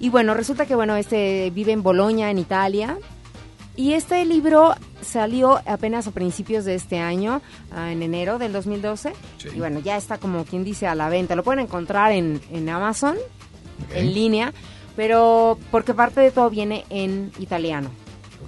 Y 0.00 0.08
bueno, 0.08 0.34
resulta 0.34 0.66
que 0.66 0.74
bueno, 0.74 0.96
este 0.96 1.50
vive 1.50 1.72
en 1.72 1.82
Bolonia, 1.82 2.30
en 2.30 2.38
Italia. 2.38 2.98
Y 3.76 3.92
este 3.92 4.24
libro 4.24 4.74
salió 5.00 5.60
apenas 5.66 6.06
a 6.06 6.10
principios 6.10 6.64
de 6.64 6.74
este 6.74 6.98
año, 6.98 7.40
ah, 7.70 7.92
en 7.92 8.02
enero 8.02 8.38
del 8.38 8.52
2012. 8.52 9.12
Sí. 9.38 9.48
Y 9.54 9.58
bueno, 9.58 9.78
ya 9.78 9.96
está 9.96 10.18
como 10.18 10.44
quien 10.44 10.64
dice 10.64 10.86
a 10.86 10.94
la 10.94 11.08
venta. 11.08 11.36
Lo 11.36 11.44
pueden 11.44 11.60
encontrar 11.60 12.12
en, 12.12 12.40
en 12.50 12.68
Amazon, 12.68 13.16
en 13.94 14.12
línea, 14.12 14.52
pero 14.96 15.58
porque 15.70 15.94
parte 15.94 16.20
de 16.20 16.30
todo 16.30 16.50
viene 16.50 16.84
en 16.90 17.30
italiano. 17.38 17.90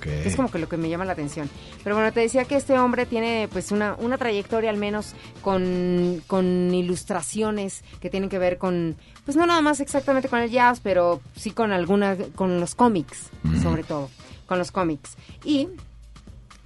Es 0.05 0.37
como 0.37 0.51
que 0.51 0.59
lo 0.59 0.69
que 0.69 0.77
me 0.77 0.89
llama 0.89 1.05
la 1.05 1.13
atención. 1.13 1.49
Pero 1.83 1.97
bueno, 1.97 2.13
te 2.13 2.21
decía 2.21 2.45
que 2.45 2.57
este 2.57 2.79
hombre 2.79 3.07
tiene 3.07 3.49
pues 3.53 3.73
una, 3.73 3.95
una 3.99 4.19
trayectoria 4.19 4.71
al 4.71 4.77
menos 4.77 5.15
con, 5.43 6.23
con 6.27 6.73
ilustraciones 6.75 7.85
que 8.01 8.11
tienen 8.11 8.29
que 8.29 8.39
ver 8.39 8.59
con, 8.59 8.97
pues 9.25 9.37
no 9.37 9.47
nada 9.47 9.61
más 9.61 9.81
exactamente 9.81 10.29
con 10.29 10.41
el 10.41 10.51
jazz, 10.51 10.81
pero 10.81 11.21
sí 11.37 11.51
con 11.51 11.73
algunas, 11.73 12.19
con 12.35 12.61
los 12.61 12.75
cómics, 12.75 13.31
sobre 13.63 13.85
todo, 13.85 14.11
con 14.47 14.59
los 14.59 14.73
cómics. 14.73 15.17
Y 15.45 15.69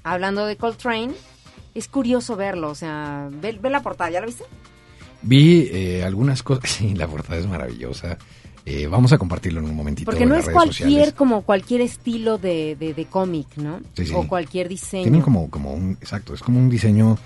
hablando 0.03 0.47
de 0.47 0.57
Coltrane, 0.57 1.15
es 1.75 1.89
curioso 1.89 2.37
verlo, 2.37 2.71
o 2.71 2.75
sea, 2.75 3.29
ve, 3.31 3.59
ve 3.61 3.71
la 3.71 3.83
portada, 3.83 4.11
¿ya 4.11 4.21
lo 4.21 4.27
viste? 4.27 4.45
Vi 5.23 5.69
eh, 5.73 6.05
algunas 6.05 6.43
cosas. 6.43 6.71
Sí, 6.77 6.95
la 6.95 7.09
portada 7.09 7.39
es 7.39 7.47
maravillosa. 7.47 8.19
Eh, 8.69 8.89
vamos 8.89 9.13
a 9.13 9.19
compartirlo 9.19 9.61
en 9.61 9.67
un 9.67 9.77
momentito. 9.77 10.07
Porque 10.11 10.25
en 10.25 10.29
no 10.31 10.35
las 10.35 10.41
es 10.43 10.47
redes 10.49 10.57
cualquier, 10.57 10.89
sociales. 10.89 11.15
como 11.15 11.43
cualquier 11.43 11.81
estilo 11.83 12.37
de, 12.37 12.75
de, 12.79 12.95
de 12.95 13.05
cómic, 13.07 13.47
¿no? 13.57 13.79
Sí, 13.95 14.07
sí. 14.07 14.13
O 14.15 14.27
cualquier 14.27 14.69
diseño. 14.69 15.05
Tienen 15.05 15.23
como, 15.23 15.49
como 15.51 15.73
un. 15.73 15.93
Exacto, 16.01 16.35
es 16.35 16.43
como 16.43 16.59
un 16.59 16.69
diseño 16.69 17.17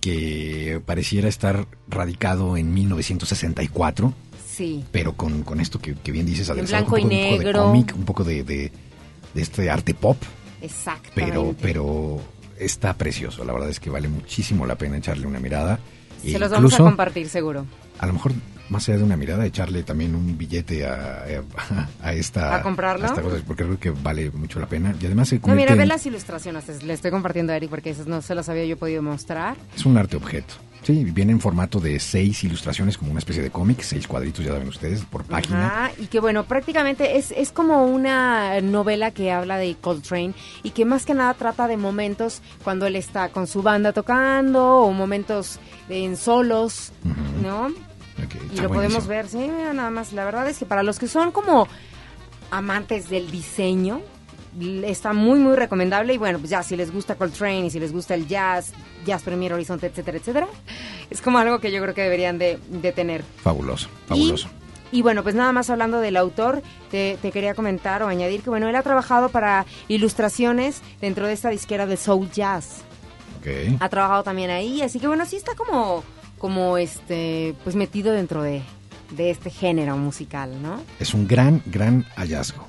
que 0.00 0.80
pareciera 0.86 1.28
estar 1.28 1.66
radicado 1.88 2.56
en 2.56 2.72
1964, 2.72 4.14
Sí. 4.46 4.84
pero 4.90 5.12
con, 5.14 5.42
con 5.42 5.60
esto 5.60 5.78
que, 5.78 5.94
que 5.94 6.12
bien 6.12 6.24
dices, 6.26 6.48
En 6.48 6.56
con 6.56 6.64
y 6.66 6.72
un 6.72 6.84
poco 6.84 6.96
de 6.96 7.04
negro. 7.04 7.62
cómic, 7.64 7.94
un 7.96 8.04
poco 8.04 8.24
de, 8.24 8.42
de, 8.42 8.72
de 9.34 9.42
este 9.42 9.68
arte 9.70 9.92
pop, 9.94 10.16
Exactamente. 10.62 11.12
pero, 11.14 11.54
pero 11.60 12.20
está 12.58 12.94
precioso. 12.94 13.44
La 13.44 13.52
verdad 13.52 13.68
es 13.68 13.80
que 13.80 13.90
vale 13.90 14.08
muchísimo 14.08 14.64
la 14.66 14.76
pena 14.76 14.96
echarle 14.96 15.26
una 15.26 15.40
mirada. 15.40 15.78
Se 16.22 16.36
E 16.36 16.38
los 16.38 16.50
vamos 16.50 16.72
a 16.72 16.76
incluso, 16.76 16.84
compartir 16.84 17.28
seguro. 17.28 17.66
a 17.98 18.06
lo 18.06 18.12
mejor 18.14 18.32
más 18.70 18.88
allá 18.88 18.98
de 18.98 19.04
una 19.04 19.16
mirada, 19.16 19.44
echarle 19.44 19.82
también 19.82 20.14
un 20.14 20.38
billete 20.38 20.86
a, 20.86 21.24
a, 21.24 21.88
a 22.08 22.12
esta, 22.14 22.54
¿A 22.56 22.62
comprarlo? 22.62 23.04
esta 23.06 23.20
cosa, 23.20 23.36
porque 23.46 23.64
creo 23.64 23.78
que 23.78 23.90
vale 23.90 24.30
mucho 24.30 24.58
la 24.60 24.66
pena. 24.66 24.94
Y 25.00 25.06
además 25.06 25.28
se 25.28 25.38
No, 25.40 25.54
mira, 25.54 25.74
ve 25.74 25.86
las 25.86 26.06
ilustraciones. 26.06 26.82
Le 26.82 26.92
estoy 26.94 27.10
compartiendo 27.10 27.52
a 27.52 27.56
Eric 27.56 27.68
porque 27.70 27.90
esas 27.90 28.06
no 28.06 28.22
se 28.22 28.34
las 28.34 28.48
había 28.48 28.64
yo 28.64 28.78
podido 28.78 29.02
mostrar. 29.02 29.56
es 29.76 29.84
un 29.84 29.98
arte 29.98 30.16
objeto. 30.16 30.54
Sí, 30.82 31.04
viene 31.04 31.32
en 31.32 31.40
formato 31.40 31.78
de 31.78 32.00
seis 32.00 32.42
ilustraciones, 32.42 32.96
como 32.96 33.10
una 33.10 33.18
especie 33.18 33.42
de 33.42 33.50
cómic, 33.50 33.82
seis 33.82 34.06
cuadritos, 34.06 34.42
ya 34.42 34.52
saben 34.52 34.66
ustedes, 34.68 35.04
por 35.04 35.24
página. 35.24 35.66
Ajá, 35.66 35.92
y 35.98 36.06
que 36.06 36.20
bueno, 36.20 36.44
prácticamente 36.44 37.18
es, 37.18 37.32
es 37.32 37.52
como 37.52 37.84
una 37.84 38.58
novela 38.62 39.10
que 39.10 39.30
habla 39.30 39.58
de 39.58 39.76
Coltrane 39.78 40.32
y 40.62 40.70
que 40.70 40.86
más 40.86 41.04
que 41.04 41.12
nada 41.12 41.34
trata 41.34 41.68
de 41.68 41.76
momentos 41.76 42.40
cuando 42.64 42.86
él 42.86 42.96
está 42.96 43.28
con 43.28 43.46
su 43.46 43.60
banda 43.60 43.92
tocando 43.92 44.78
o 44.78 44.92
momentos 44.92 45.58
en 45.90 46.16
solos. 46.16 46.92
¿no? 47.42 47.68
Y 48.52 48.60
lo 48.60 48.68
podemos 48.68 49.06
ver, 49.06 49.28
sí, 49.28 49.38
mira, 49.38 49.72
nada 49.72 49.90
más. 49.90 50.12
La 50.12 50.24
verdad 50.24 50.48
es 50.48 50.58
que 50.58 50.66
para 50.66 50.82
los 50.82 50.98
que 50.98 51.08
son 51.08 51.32
como 51.32 51.68
amantes 52.50 53.08
del 53.08 53.30
diseño, 53.30 54.00
está 54.84 55.12
muy, 55.12 55.38
muy 55.38 55.56
recomendable. 55.56 56.14
Y 56.14 56.18
bueno, 56.18 56.38
pues 56.38 56.50
ya 56.50 56.62
si 56.62 56.76
les 56.76 56.92
gusta 56.92 57.14
Coltrane 57.14 57.66
y 57.66 57.70
si 57.70 57.80
les 57.80 57.92
gusta 57.92 58.14
el 58.14 58.26
jazz, 58.26 58.72
Jazz 59.06 59.22
Premier 59.22 59.52
Horizonte, 59.52 59.86
etcétera, 59.86 60.18
etcétera, 60.18 60.48
es 61.08 61.20
como 61.20 61.38
algo 61.38 61.58
que 61.60 61.72
yo 61.72 61.80
creo 61.82 61.94
que 61.94 62.02
deberían 62.02 62.38
de, 62.38 62.58
de 62.68 62.92
tener. 62.92 63.22
Fabuloso, 63.42 63.88
fabuloso. 64.06 64.48
Y, 64.92 64.98
y 64.98 65.02
bueno, 65.02 65.22
pues 65.22 65.34
nada 65.34 65.52
más 65.52 65.70
hablando 65.70 66.00
del 66.00 66.16
autor, 66.16 66.62
te, 66.90 67.16
te 67.22 67.30
quería 67.30 67.54
comentar 67.54 68.02
o 68.02 68.08
añadir 68.08 68.42
que 68.42 68.50
bueno, 68.50 68.68
él 68.68 68.76
ha 68.76 68.82
trabajado 68.82 69.28
para 69.28 69.66
ilustraciones 69.88 70.82
dentro 71.00 71.26
de 71.26 71.32
esta 71.32 71.50
disquera 71.50 71.86
de 71.86 71.96
Soul 71.96 72.30
Jazz 72.30 72.84
ha 73.80 73.88
trabajado 73.88 74.22
también 74.22 74.50
ahí, 74.50 74.82
así 74.82 75.00
que 75.00 75.06
bueno, 75.06 75.24
sí 75.24 75.36
está 75.36 75.54
como, 75.54 76.04
como 76.40 76.76
este, 76.78 77.54
pues 77.62 77.76
metido 77.76 78.12
dentro 78.12 78.42
de, 78.42 78.62
de 79.16 79.30
este 79.30 79.50
género 79.50 79.96
musical, 79.96 80.60
¿no? 80.60 80.80
Es 80.98 81.14
un 81.14 81.28
gran, 81.28 81.62
gran 81.66 82.04
hallazgo. 82.16 82.66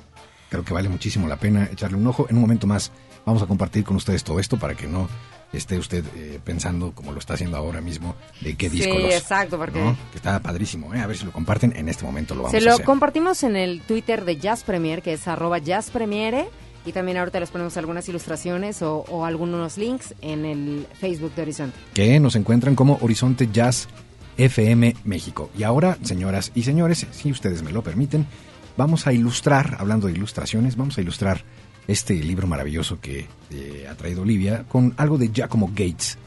Creo 0.50 0.64
que 0.64 0.72
vale 0.74 0.88
muchísimo 0.88 1.26
la 1.26 1.36
pena 1.36 1.68
echarle 1.72 1.96
un 1.96 2.06
ojo. 2.06 2.26
En 2.28 2.36
un 2.36 2.42
momento 2.42 2.68
más 2.68 2.92
vamos 3.26 3.42
a 3.42 3.46
compartir 3.46 3.82
con 3.82 3.96
ustedes 3.96 4.22
todo 4.22 4.38
esto 4.38 4.58
para 4.58 4.74
que 4.74 4.86
no 4.86 5.08
esté 5.52 5.78
usted 5.78 6.04
eh, 6.16 6.40
pensando, 6.44 6.92
como 6.92 7.12
lo 7.12 7.18
está 7.18 7.34
haciendo 7.34 7.56
ahora 7.56 7.80
mismo, 7.80 8.14
de 8.40 8.54
qué 8.56 8.70
Sí, 8.70 8.76
disco 8.78 8.98
los- 8.98 9.14
exacto, 9.14 9.58
porque- 9.58 9.78
¿no? 9.82 9.96
Que 10.10 10.16
está 10.16 10.40
padrísimo, 10.40 10.94
¿eh? 10.94 11.00
A 11.00 11.06
ver 11.06 11.16
si 11.16 11.24
lo 11.24 11.32
comparten. 11.32 11.74
En 11.76 11.88
este 11.88 12.04
momento 12.04 12.34
lo 12.34 12.42
vamos 12.44 12.52
Se 12.52 12.58
a 12.58 12.60
lo 12.62 12.72
hacer. 12.74 12.84
compartimos 12.86 13.42
en 13.42 13.56
el 13.56 13.80
Twitter 13.82 14.24
de 14.24 14.36
Jazz 14.36 14.62
Premier, 14.64 15.02
que 15.02 15.14
es 15.14 15.26
arroba 15.28 15.58
Jazz 15.58 15.90
Premiere, 15.90 16.48
y 16.84 16.92
también 16.92 17.16
ahorita 17.16 17.40
les 17.40 17.50
ponemos 17.50 17.76
algunas 17.76 18.08
ilustraciones 18.08 18.82
o, 18.82 19.24
algunos 19.24 19.78
links 19.78 20.14
en 20.20 20.44
el 20.44 20.86
Facebook 20.98 21.34
de 21.34 21.42
Horizonte. 21.42 21.76
que 21.94 22.18
nos 22.20 22.36
encuentran 22.36 22.74
como 22.74 22.98
Horizonte 23.00 23.48
Jazz 23.52 23.88
FM 24.36 24.96
México. 25.04 25.50
Y 25.56 25.62
ahora, 25.62 25.98
señoras 26.02 26.50
y 26.54 26.62
señores, 26.62 27.06
si 27.10 27.30
ustedes 27.30 27.62
me 27.62 27.72
lo 27.72 27.82
permiten, 27.82 28.26
vamos 28.76 29.06
a 29.06 29.12
ilustrar, 29.12 29.76
hablando 29.78 30.06
de 30.06 30.14
ilustraciones, 30.14 30.76
vamos 30.76 30.98
a 30.98 31.00
ilustrar 31.02 31.44
este 31.86 32.14
libro 32.14 32.46
maravilloso 32.46 33.00
que 33.00 33.26
eh, 33.50 33.86
ha 33.90 33.94
traído 33.94 34.22
Olivia 34.22 34.64
con 34.68 34.94
algo 34.96 35.18
de 35.18 35.28
Giacomo 35.28 35.68
Gates. 35.68 36.18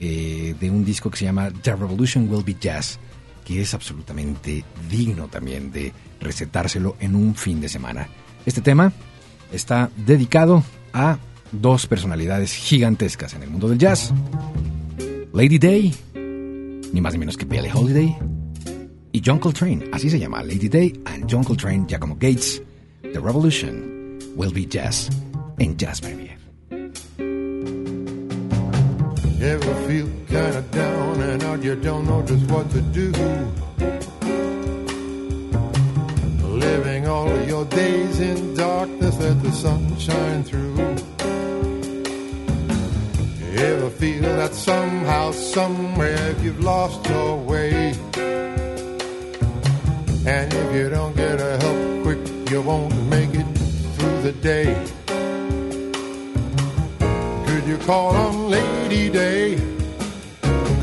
eh, 0.00 0.56
de 0.58 0.68
un 0.68 0.84
disco 0.84 1.10
que 1.10 1.16
se 1.16 1.26
llama 1.26 1.52
The 1.62 1.76
Revolution 1.76 2.28
Will 2.28 2.42
Be 2.42 2.56
Jazz, 2.60 2.98
que 3.44 3.60
es 3.60 3.72
absolutamente 3.72 4.64
digno 4.90 5.28
también 5.28 5.70
de 5.70 5.92
recetárselo 6.20 6.96
en 6.98 7.14
un 7.14 7.36
fin 7.36 7.60
de 7.60 7.68
semana. 7.68 8.08
Este 8.44 8.60
tema 8.60 8.92
está 9.52 9.90
dedicado 9.96 10.62
a 10.92 11.18
dos 11.52 11.86
personalidades 11.86 12.52
gigantescas 12.52 13.34
en 13.34 13.42
el 13.42 13.50
mundo 13.50 13.68
del 13.68 13.78
jazz. 13.78 14.12
Lady 15.32 15.58
Day, 15.58 15.94
ni 16.92 17.00
más 17.00 17.12
ni 17.12 17.18
menos 17.18 17.36
que 17.36 17.44
Billie 17.44 17.72
Holiday, 17.72 18.16
y 19.12 19.22
John 19.24 19.38
Coltrane, 19.38 19.84
así 19.92 20.10
se 20.10 20.18
llama, 20.18 20.42
Lady 20.42 20.68
Day 20.68 21.00
and 21.04 21.30
John 21.30 21.44
Coltrane, 21.44 21.84
Giacomo 21.86 22.16
Gates. 22.18 22.62
The 23.02 23.20
Revolution 23.20 24.18
will 24.36 24.52
be 24.52 24.66
jazz 24.66 25.10
en 25.58 25.76
Jazz 25.76 26.00
Premier. 26.00 26.32
Ever. 29.40 29.82
Living 36.62 37.06
all 37.06 37.42
your 37.46 37.64
days 37.64 38.20
in 38.20 38.54
let 39.22 39.40
the 39.40 39.52
sun 39.52 39.96
shine 39.98 40.42
through. 40.42 40.76
Ever 43.54 43.90
feel 43.90 44.22
that 44.22 44.52
somehow, 44.52 45.30
somewhere, 45.30 46.34
you've 46.42 46.58
lost 46.58 47.08
your 47.08 47.36
way? 47.36 47.94
And 50.26 50.52
if 50.52 50.74
you 50.74 50.90
don't 50.90 51.14
get 51.14 51.40
a 51.40 51.52
help 51.64 52.02
quick, 52.02 52.50
you 52.50 52.62
won't 52.62 52.94
make 53.06 53.32
it 53.32 53.50
through 53.94 54.22
the 54.22 54.32
day. 54.32 54.74
Could 57.46 57.64
you 57.70 57.78
call 57.86 58.16
on 58.16 58.50
Lady 58.50 59.08
Day? 59.08 59.56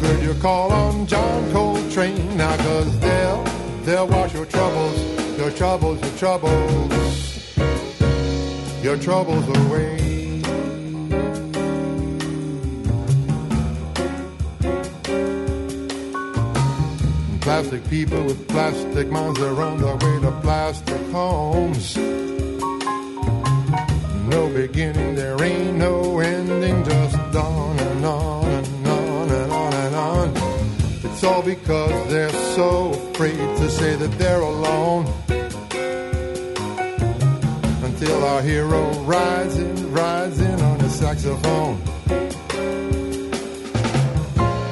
Could 0.01 0.21
you 0.23 0.33
call 0.35 0.71
on 0.71 1.05
John 1.07 1.51
Coltrane? 1.51 2.37
Now, 2.37 2.55
cause 2.55 2.99
they'll, 2.99 3.43
they'll 3.83 4.07
wash 4.07 4.33
your 4.33 4.45
troubles, 4.45 4.97
your 5.37 5.51
troubles, 5.51 5.99
your 6.01 6.17
troubles, 6.17 7.08
your 8.81 8.97
troubles 8.97 9.45
away. 9.47 9.97
Plastic 17.41 17.89
people 17.89 18.23
with 18.23 18.47
plastic 18.47 19.09
minds, 19.09 19.39
they're 19.39 19.61
on 19.61 19.81
their 19.81 19.95
way 19.95 20.21
to 20.21 20.31
plastic 20.41 21.01
homes. 21.11 21.97
No 24.29 24.49
beginning, 24.53 25.15
there 25.15 25.41
ain't 25.43 25.77
no 25.77 26.19
ending, 26.19 26.83
just 26.85 27.17
on 27.35 27.79
and 27.79 28.05
on 28.05 28.45
and 28.45 28.87
on 28.87 29.31
and 29.31 29.51
on 29.51 29.73
and 29.73 29.95
on. 29.95 30.33
It's 31.03 31.23
all 31.23 31.41
because 31.41 32.09
they're 32.09 32.29
so 32.55 32.91
afraid 32.91 33.35
to 33.35 33.69
say 33.69 33.95
that 33.95 34.11
they're 34.19 34.41
alone. 34.41 35.11
Our 38.11 38.41
hero 38.41 38.91
rides 39.03 39.57
in, 39.57 40.61
on 40.61 40.81
a 40.81 40.89
saxophone. 40.89 41.79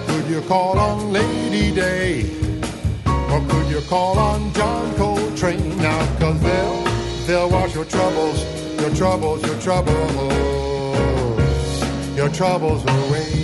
Could 0.08 0.28
you 0.28 0.42
call 0.48 0.80
on 0.80 1.12
Lady 1.12 1.74
Day? 1.74 2.24
Or 3.06 3.40
could 3.48 3.70
you 3.70 3.82
call 3.88 4.18
on 4.18 4.52
John 4.54 4.96
Coltrane 4.96 5.78
now? 5.78 6.18
Cause 6.18 6.42
they'll, 6.42 6.84
they'll 7.28 7.50
wash 7.50 7.76
your 7.76 7.86
troubles, 7.86 8.44
your 8.82 8.96
troubles, 8.96 9.46
your 9.46 9.60
troubles, 9.60 10.34
your 12.18 12.30
troubles 12.30 12.84
away. 12.84 13.37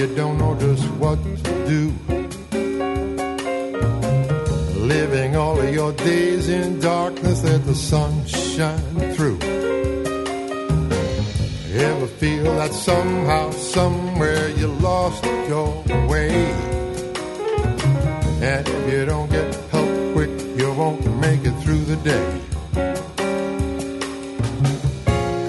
You 0.00 0.06
don't 0.16 0.38
know 0.38 0.54
just 0.58 0.88
what 0.92 1.18
to 1.44 1.52
do. 1.68 1.92
Living 4.80 5.36
all 5.36 5.60
of 5.60 5.74
your 5.74 5.92
days 5.92 6.48
in 6.48 6.80
darkness, 6.80 7.44
let 7.44 7.62
the 7.66 7.74
sun 7.74 8.26
shine 8.26 9.12
through. 9.12 9.38
Ever 11.74 12.06
feel 12.06 12.44
that 12.44 12.72
somehow, 12.72 13.50
somewhere 13.50 14.48
you 14.60 14.68
lost 14.68 15.22
your 15.52 15.84
way? 16.08 16.30
And 18.40 18.66
if 18.66 18.92
you 18.92 19.04
don't 19.04 19.30
get 19.30 19.54
help 19.70 20.14
quick, 20.14 20.30
you 20.56 20.72
won't 20.72 21.04
make 21.20 21.44
it 21.44 21.56
through 21.62 21.84
the 21.84 21.96
day. 21.96 22.40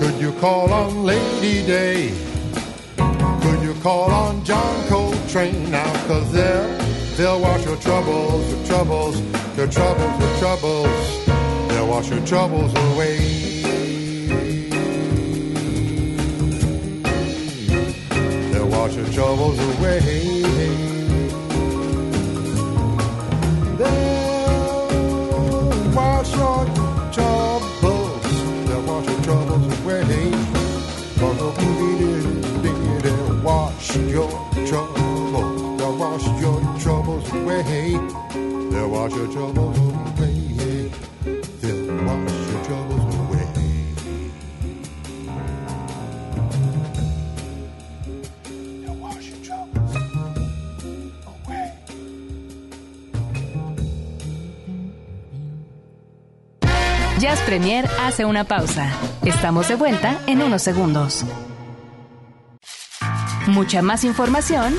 Could 0.02 0.20
you 0.20 0.34
call 0.42 0.74
on 0.74 1.06
Lady 1.06 1.66
Day? 1.66 2.31
Call 3.82 4.12
on 4.12 4.44
John 4.46 4.88
Coltrane 4.90 5.72
now? 5.72 5.92
Cause 6.06 6.32
they'll, 6.32 6.78
they'll 7.18 7.42
wash 7.42 7.66
your 7.66 7.78
troubles, 7.78 8.48
your 8.54 8.64
troubles, 8.68 9.20
your 9.58 9.66
troubles, 9.66 10.22
your 10.22 10.38
troubles. 10.38 11.26
They'll 11.70 11.88
wash 11.88 12.12
your 12.12 12.24
troubles 12.28 12.72
away. 12.76 13.18
They'll 18.52 18.68
wash 18.68 18.96
your 18.96 19.10
troubles 19.10 19.60
away. 19.60 20.00
They'll 23.80 25.72
wash 25.96 26.32
your 26.36 26.66
troubles. 27.12 28.22
They'll 28.68 28.84
wash 28.84 29.08
your 29.08 29.22
troubles 29.24 29.80
away. 29.82 30.61
away. 37.34 37.98
They'll 38.72 38.90
wash 38.90 39.14
your 39.14 39.28
troubles 39.32 39.78
away. 39.78 40.90
They'll 41.62 42.06
wash 42.06 42.32
your 42.52 42.64
troubles 42.66 43.16
away. 43.16 43.48
They'll 48.82 48.96
wash 48.96 49.28
your 49.30 49.42
troubles 49.44 49.96
away. 51.26 51.74
Jazz 57.20 57.40
Premier 57.42 57.88
hace 58.00 58.26
una 58.26 58.46
pausa. 58.46 58.90
Estamos 59.26 59.68
de 59.68 59.76
vuelta 59.76 60.20
en 60.28 60.42
unos 60.42 60.64
segundos. 60.64 61.26
Mucha 63.48 63.82
más 63.82 64.04
información, 64.04 64.74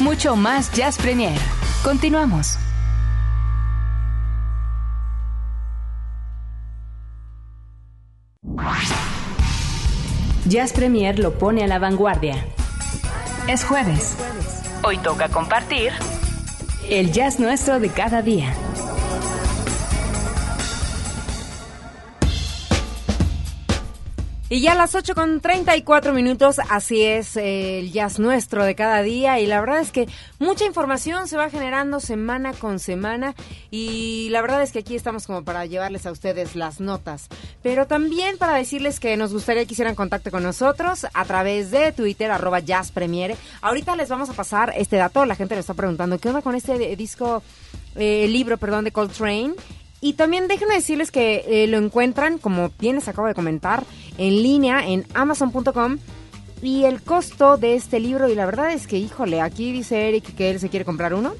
mucho 0.00 0.36
más 0.36 0.72
Jazz 0.72 0.96
Premier. 0.96 1.55
Continuamos. 1.86 2.58
Jazz 10.48 10.72
Premier 10.72 11.16
lo 11.20 11.38
pone 11.38 11.62
a 11.62 11.68
la 11.68 11.78
vanguardia. 11.78 12.44
Es 13.46 13.62
jueves. 13.62 14.16
Hoy 14.82 14.98
toca 14.98 15.28
compartir 15.28 15.92
el 16.90 17.12
jazz 17.12 17.38
nuestro 17.38 17.78
de 17.78 17.88
cada 17.90 18.20
día. 18.20 18.52
Y 24.48 24.60
ya 24.60 24.72
a 24.72 24.74
las 24.76 24.94
8 24.94 25.16
con 25.16 25.40
34 25.40 26.12
minutos, 26.12 26.60
así 26.70 27.02
es 27.02 27.36
eh, 27.36 27.80
el 27.80 27.90
jazz 27.90 28.20
nuestro 28.20 28.64
de 28.64 28.76
cada 28.76 29.02
día. 29.02 29.40
Y 29.40 29.46
la 29.46 29.58
verdad 29.58 29.80
es 29.80 29.90
que 29.90 30.06
mucha 30.38 30.64
información 30.64 31.26
se 31.26 31.36
va 31.36 31.50
generando 31.50 31.98
semana 31.98 32.52
con 32.52 32.78
semana. 32.78 33.34
Y 33.72 34.28
la 34.30 34.42
verdad 34.42 34.62
es 34.62 34.70
que 34.70 34.78
aquí 34.78 34.94
estamos 34.94 35.26
como 35.26 35.42
para 35.42 35.66
llevarles 35.66 36.06
a 36.06 36.12
ustedes 36.12 36.54
las 36.54 36.78
notas. 36.78 37.26
Pero 37.64 37.88
también 37.88 38.38
para 38.38 38.54
decirles 38.54 39.00
que 39.00 39.16
nos 39.16 39.32
gustaría 39.32 39.64
que 39.64 39.72
hicieran 39.72 39.96
contacto 39.96 40.30
con 40.30 40.44
nosotros 40.44 41.08
a 41.12 41.24
través 41.24 41.72
de 41.72 41.90
Twitter, 41.90 42.30
arroba 42.30 42.60
Jazz 42.60 42.92
Premiere. 42.92 43.36
Ahorita 43.62 43.96
les 43.96 44.08
vamos 44.08 44.30
a 44.30 44.34
pasar 44.34 44.72
este 44.76 44.94
dato. 44.94 45.26
La 45.26 45.34
gente 45.34 45.56
le 45.56 45.60
está 45.60 45.74
preguntando, 45.74 46.20
¿qué 46.20 46.28
onda 46.28 46.42
con 46.42 46.54
este 46.54 46.94
disco, 46.94 47.42
eh, 47.96 48.28
libro, 48.28 48.58
perdón, 48.58 48.84
de 48.84 48.92
Coltrane? 48.92 49.54
Y 50.06 50.12
también 50.12 50.46
déjenme 50.46 50.76
decirles 50.76 51.10
que 51.10 51.44
eh, 51.48 51.66
lo 51.66 51.78
encuentran, 51.78 52.38
como 52.38 52.70
bien 52.78 52.94
les 52.94 53.08
acabo 53.08 53.26
de 53.26 53.34
comentar, 53.34 53.82
en 54.18 54.40
línea 54.40 54.86
en 54.86 55.04
amazon.com. 55.14 55.98
Y 56.62 56.84
el 56.84 57.02
costo 57.02 57.56
de 57.56 57.74
este 57.74 57.98
libro, 57.98 58.28
y 58.28 58.36
la 58.36 58.46
verdad 58.46 58.70
es 58.70 58.86
que, 58.86 58.98
híjole, 58.98 59.40
aquí 59.40 59.72
dice 59.72 60.08
Eric 60.08 60.36
que 60.36 60.50
él 60.50 60.60
se 60.60 60.68
quiere 60.68 60.84
comprar 60.84 61.12
uno. 61.12 61.34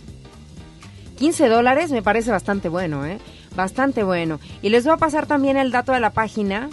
15 1.17 1.49
dólares 1.49 1.93
me 1.93 2.03
parece 2.03 2.33
bastante 2.33 2.69
bueno, 2.69 3.07
¿eh? 3.07 3.21
Bastante 3.55 4.03
bueno. 4.03 4.41
Y 4.63 4.71
les 4.71 4.83
voy 4.83 4.95
a 4.95 4.97
pasar 4.97 5.27
también 5.27 5.57
el 5.57 5.71
dato 5.71 5.93
de 5.93 6.01
la 6.01 6.11
página 6.11 6.69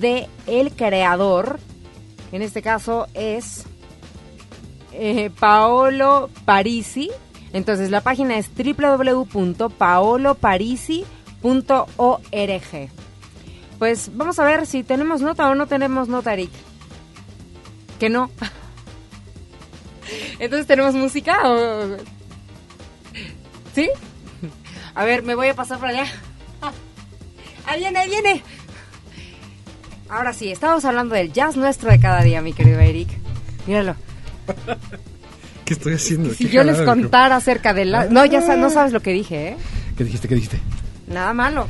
de 0.00 0.30
el 0.46 0.72
creador. 0.72 1.60
En 2.32 2.40
este 2.40 2.62
caso 2.62 3.06
es 3.12 3.66
eh, 4.92 5.28
Paolo 5.38 6.30
Parisi. 6.46 7.10
Entonces 7.52 7.90
la 7.90 8.00
página 8.00 8.38
es 8.38 8.48
www.paoloparisi.org. 11.44 12.90
Pues 13.78 14.10
vamos 14.14 14.38
a 14.38 14.44
ver 14.44 14.66
si 14.66 14.82
tenemos 14.82 15.20
nota 15.20 15.48
o 15.50 15.54
no 15.54 15.66
tenemos 15.66 16.08
nota, 16.08 16.32
Eric. 16.32 16.50
Que 17.98 18.08
no. 18.08 18.30
Entonces 20.38 20.66
tenemos 20.66 20.94
música. 20.94 21.38
¿Sí? 23.74 23.90
A 24.94 25.04
ver, 25.04 25.22
me 25.22 25.34
voy 25.34 25.48
a 25.48 25.54
pasar 25.54 25.78
para 25.78 25.92
allá. 26.00 26.06
Ahí 27.66 27.80
viene, 27.80 27.98
ahí 27.98 28.08
viene. 28.08 28.42
Ahora 30.08 30.32
sí, 30.32 30.50
estamos 30.50 30.84
hablando 30.84 31.14
del 31.14 31.32
jazz 31.32 31.56
nuestro 31.56 31.90
de 31.90 31.98
cada 31.98 32.22
día, 32.22 32.42
mi 32.42 32.52
querido 32.52 32.78
Eric. 32.78 33.08
Míralo. 33.66 33.96
¿Qué 35.64 35.74
estoy 35.74 35.94
haciendo? 35.94 36.32
Si 36.34 36.48
yo 36.48 36.62
les 36.62 36.82
contara 36.82 37.36
acerca 37.36 37.72
de 37.72 37.86
la... 37.86 38.04
No, 38.04 38.24
ya 38.26 38.40
no 38.56 38.70
sabes 38.70 38.92
lo 38.92 39.00
que 39.00 39.12
dije, 39.12 39.48
¿eh? 39.48 39.56
¿Qué 39.96 40.04
dijiste? 40.04 40.28
¿Qué 40.28 40.34
dijiste? 40.34 40.60
Nada 41.06 41.34
malo. 41.34 41.66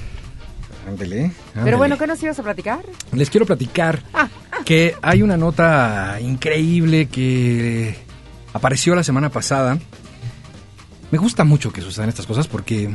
Ándele. 0.87 1.33
Pero 1.62 1.79
bueno, 1.79 1.97
¿qué 1.97 2.07
nos 2.07 2.23
ibas 2.23 2.38
a 2.38 2.42
platicar? 2.42 2.81
Les 3.12 3.31
quiero 3.31 3.47
platicar 3.47 4.01
que 4.64 4.94
hay 5.03 5.23
una 5.23 5.37
nota 5.37 6.18
increíble 6.20 7.07
que 7.07 7.97
apareció 8.53 8.94
la 8.94 9.03
semana 9.03 9.31
pasada. 9.31 9.79
Me 11.11 11.18
gusta 11.18 11.44
mucho 11.44 11.73
que 11.73 11.81
sucedan 11.81 12.09
estas 12.09 12.27
cosas 12.27 12.49
porque 12.49 12.90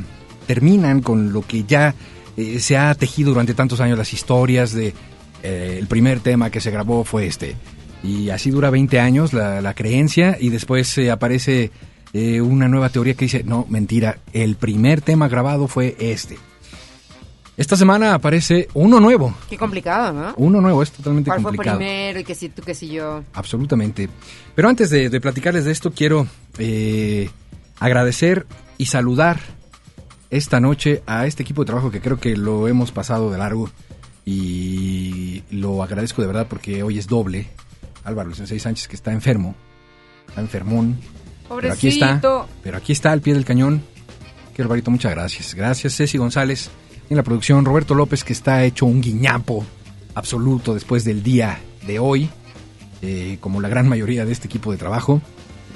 terminan 0.45 1.02
con 1.02 1.32
lo 1.34 1.41
que 1.41 1.63
ya 1.63 1.95
eh, 2.38 2.60
se 2.60 2.78
ha 2.78 2.93
tejido 2.95 3.30
durante 3.32 3.54
tantos 3.54 3.80
años 3.82 3.97
las 3.97 4.13
historias 4.13 4.73
de 4.73 4.93
eh, 5.43 5.78
el 5.80 5.88
primer 5.88 6.19
tema 6.19 6.49
que 6.49 6.62
se 6.62 6.71
grabó 6.71 7.04
fue 7.04 7.28
este. 7.28 7.56
Y 8.04 8.30
así 8.30 8.49
dura 8.49 8.69
20 8.69 8.99
años 8.99 9.34
la, 9.34 9.62
la 9.62 9.73
creencia 9.73 10.38
y 10.39 10.49
después 10.49 10.97
eh, 10.97 11.12
aparece 11.12 11.71
eh, 12.13 12.41
una 12.41 12.67
nueva 12.67 12.89
teoría 12.89 13.13
que 13.13 13.25
dice, 13.25 13.43
no, 13.43 13.65
mentira, 13.69 14.19
el 14.33 14.55
primer 14.55 15.01
tema 15.01 15.27
grabado 15.27 15.67
fue 15.67 15.95
este. 15.99 16.37
Esta 17.57 17.75
semana 17.75 18.13
aparece 18.13 18.69
uno 18.73 19.01
nuevo. 19.01 19.35
Qué 19.49 19.57
complicado, 19.57 20.13
¿no? 20.13 20.33
Uno 20.37 20.61
nuevo, 20.61 20.81
es 20.81 20.91
totalmente 20.91 21.29
¿Cuál 21.29 21.41
fue 21.41 21.49
complicado. 21.51 21.77
primero 21.77 22.19
y 22.19 22.23
que 22.23 22.33
si 22.33 22.47
tú, 22.47 22.61
que 22.61 22.73
si 22.73 22.87
yo? 22.87 23.21
Absolutamente. 23.33 24.09
Pero 24.55 24.69
antes 24.69 24.89
de, 24.89 25.09
de 25.09 25.19
platicarles 25.19 25.65
de 25.65 25.71
esto, 25.71 25.91
quiero 25.91 26.25
eh, 26.57 27.29
agradecer 27.79 28.47
y 28.77 28.85
saludar 28.85 29.41
esta 30.29 30.61
noche 30.61 31.03
a 31.05 31.25
este 31.25 31.43
equipo 31.43 31.63
de 31.63 31.65
trabajo 31.65 31.91
que 31.91 31.99
creo 31.99 32.17
que 32.17 32.37
lo 32.37 32.67
hemos 32.69 32.91
pasado 32.93 33.29
de 33.29 33.37
largo 33.37 33.69
y 34.25 35.43
lo 35.51 35.83
agradezco 35.83 36.21
de 36.21 36.27
verdad 36.27 36.47
porque 36.49 36.81
hoy 36.81 36.97
es 36.97 37.07
doble. 37.07 37.47
Álvaro, 38.05 38.33
Sensei 38.35 38.59
Sánchez, 38.59 38.87
que 38.87 38.95
está 38.95 39.11
enfermo, 39.11 39.53
está 40.29 40.39
enfermón. 40.39 40.97
Pero 41.49 41.73
aquí 41.73 41.88
está, 41.88 42.07
Pobrecito. 42.21 42.47
pero 42.63 42.77
aquí 42.77 42.91
está 42.91 43.12
al 43.12 43.21
pie 43.21 43.33
del 43.33 43.45
cañón. 43.45 43.83
Que 44.55 44.62
Alvarito, 44.62 44.91
muchas 44.91 45.12
gracias. 45.12 45.55
Gracias, 45.55 45.95
Ceci 45.95 46.17
González 46.17 46.69
en 47.09 47.17
la 47.17 47.23
producción. 47.23 47.65
Roberto 47.65 47.95
López, 47.95 48.23
que 48.23 48.33
está 48.33 48.63
hecho 48.63 48.85
un 48.85 49.01
guiñapo 49.01 49.65
absoluto 50.15 50.73
después 50.73 51.03
del 51.03 51.23
día 51.23 51.59
de 51.88 51.99
hoy, 51.99 52.29
eh, 53.01 53.38
como 53.39 53.62
la 53.62 53.69
gran 53.69 53.88
mayoría 53.88 54.25
de 54.25 54.31
este 54.31 54.47
equipo 54.47 54.71
de 54.71 54.77
trabajo. 54.77 55.21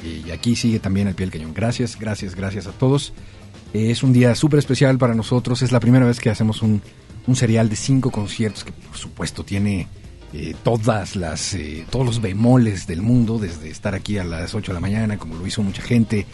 Y 0.03 0.31
aquí 0.31 0.55
sigue 0.55 0.79
también 0.79 1.07
al 1.07 1.15
pie 1.15 1.25
del 1.25 1.31
cañón. 1.33 1.53
Gracias, 1.53 1.97
gracias, 1.97 2.35
gracias 2.35 2.67
a 2.67 2.71
todos. 2.71 3.13
Eh, 3.73 3.89
es 3.89 4.03
un 4.03 4.11
día 4.11 4.35
súper 4.35 4.59
especial 4.59 4.97
para 4.97 5.15
nosotros. 5.15 5.61
Es 5.61 5.71
la 5.71 5.79
primera 5.79 6.05
vez 6.05 6.19
que 6.19 6.29
hacemos 6.29 6.61
un, 6.61 6.81
un 7.25 7.35
serial 7.35 7.69
de 7.69 7.77
cinco 7.77 8.11
conciertos 8.11 8.65
que, 8.65 8.73
por 8.73 8.97
supuesto, 8.97 9.45
tiene 9.45 9.87
eh, 10.33 10.55
todas 10.63 11.15
las, 11.15 11.53
eh, 11.53 11.85
todos 11.89 12.05
los 12.05 12.21
bemoles 12.21 12.87
del 12.87 13.01
mundo, 13.01 13.39
desde 13.39 13.69
estar 13.69 13.95
aquí 13.95 14.17
a 14.17 14.23
las 14.23 14.55
8 14.55 14.71
de 14.71 14.73
la 14.73 14.79
mañana, 14.79 15.17
como 15.17 15.35
lo 15.35 15.45
hizo 15.45 15.61
mucha 15.61 15.81
gente, 15.81 16.25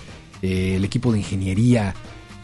eh, 0.42 0.76
el 0.76 0.86
equipo 0.86 1.12
de 1.12 1.20
ingeniería 1.20 1.94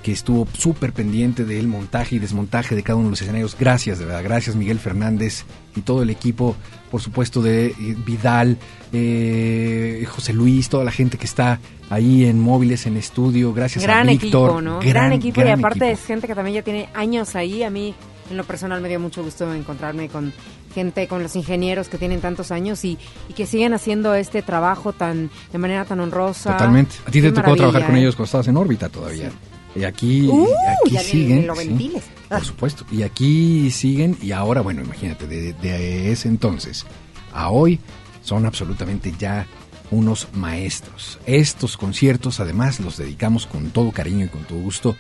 que 0.05 0.11
estuvo 0.11 0.47
súper 0.55 0.93
pendiente 0.93 1.45
del 1.45 1.67
montaje 1.67 2.17
y 2.17 2.19
desmontaje 2.19 2.75
de 2.75 2.83
cada 2.83 2.97
uno 2.97 3.05
de 3.05 3.11
los 3.11 3.21
escenarios. 3.21 3.57
Gracias, 3.59 3.97
de 3.97 4.05
verdad, 4.05 4.23
gracias 4.23 4.55
Miguel 4.55 4.77
Fernández 4.77 5.45
y 5.75 5.81
todo 5.81 6.03
el 6.03 6.11
equipo, 6.11 6.55
por 6.91 7.01
supuesto, 7.01 7.41
de 7.41 7.67
eh, 7.67 7.73
Vidal, 8.05 8.59
eh, 8.93 10.05
José 10.07 10.33
Luis, 10.33 10.69
toda 10.69 10.83
la 10.83 10.91
gente 10.91 11.17
que 11.17 11.25
está 11.25 11.59
ahí 11.89 12.25
en 12.25 12.39
móviles, 12.39 12.85
en 12.85 12.97
estudio. 12.97 13.51
Gracias 13.51 13.83
Gran 13.83 14.07
a 14.07 14.11
Víctor. 14.11 14.51
equipo, 14.51 14.61
¿no? 14.61 14.79
Gran, 14.79 15.11
equipo 15.11 15.41
y 15.41 15.47
aparte 15.47 15.85
equipo. 15.85 15.99
es 15.99 16.05
gente 16.05 16.27
que 16.27 16.35
también 16.35 16.53
ya 16.53 16.61
tiene 16.61 16.87
años 16.93 17.35
ahí. 17.35 17.63
A 17.63 17.71
mí, 17.71 17.95
en 18.29 18.37
lo 18.37 18.43
personal, 18.43 18.81
me 18.81 18.89
dio 18.89 18.99
mucho 18.99 19.23
gusto 19.23 19.51
encontrarme 19.55 20.07
con 20.09 20.31
gente, 20.75 21.07
con 21.07 21.23
los 21.23 21.35
ingenieros 21.35 21.87
que 21.89 21.97
tienen 21.97 22.19
tantos 22.21 22.51
años 22.51 22.83
y, 22.85 22.99
y 23.29 23.33
que 23.33 23.47
siguen 23.47 23.73
haciendo 23.73 24.13
este 24.13 24.41
trabajo 24.41 24.93
tan 24.93 25.31
de 25.51 25.57
manera 25.57 25.85
tan 25.85 25.99
honrosa. 26.01 26.51
Totalmente. 26.51 26.95
A 27.07 27.11
ti 27.11 27.21
te 27.21 27.31
tocó 27.31 27.55
trabajar 27.55 27.85
con 27.87 27.95
¿eh? 27.95 28.01
ellos 28.01 28.15
cuando 28.15 28.25
estabas 28.25 28.47
en 28.49 28.57
órbita 28.57 28.89
todavía. 28.89 29.31
Y 29.75 29.83
aquí, 29.83 30.27
Uh, 30.29 30.47
aquí 30.83 30.93
ya 30.93 30.99
siguen. 31.01 31.47
lo 31.47 31.55
sí, 31.55 31.91
por 32.29 32.45
supuesto. 32.45 32.85
Y 32.91 33.03
aquí 33.03 33.71
siguen. 33.71 34.17
Y 34.21 34.31
ahora, 34.31 34.61
bueno, 34.61 34.81
imagínate, 34.81 35.27
de, 35.27 35.53
de 35.53 36.11
ese 36.11 36.27
entonces 36.27 36.85
a 37.33 37.49
hoy 37.49 37.79
son 38.21 38.45
absolutamente 38.45 39.13
ya 39.17 39.47
unos 39.91 40.27
maestros. 40.33 41.19
Estos 41.25 41.77
conciertos, 41.77 42.39
además, 42.39 42.79
los 42.79 42.97
dedicamos 42.97 43.45
con 43.45 43.69
todo 43.71 43.91
cariño 43.91 44.25
y 44.25 44.29
con 44.29 44.43
todo 44.43 44.59
gusto 44.59 44.95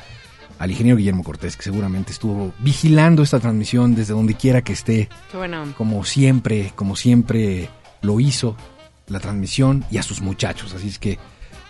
al 0.59 0.71
ingeniero 0.71 0.97
Guillermo 0.97 1.23
Cortés, 1.23 1.57
que 1.57 1.63
seguramente 1.63 2.11
estuvo 2.11 2.53
vigilando 2.59 3.23
esta 3.23 3.39
transmisión 3.39 3.95
desde 3.95 4.13
donde 4.13 4.35
quiera 4.35 4.61
que 4.61 4.73
esté 4.73 5.09
Qué 5.31 5.37
bueno. 5.37 5.73
como 5.77 6.05
siempre, 6.05 6.71
como 6.75 6.95
siempre 6.95 7.69
lo 8.01 8.19
hizo 8.19 8.55
la 9.07 9.19
transmisión 9.19 9.85
y 9.91 9.97
a 9.97 10.03
sus 10.03 10.21
muchachos. 10.21 10.73
Así 10.73 10.87
es 10.87 10.99
que 10.99 11.17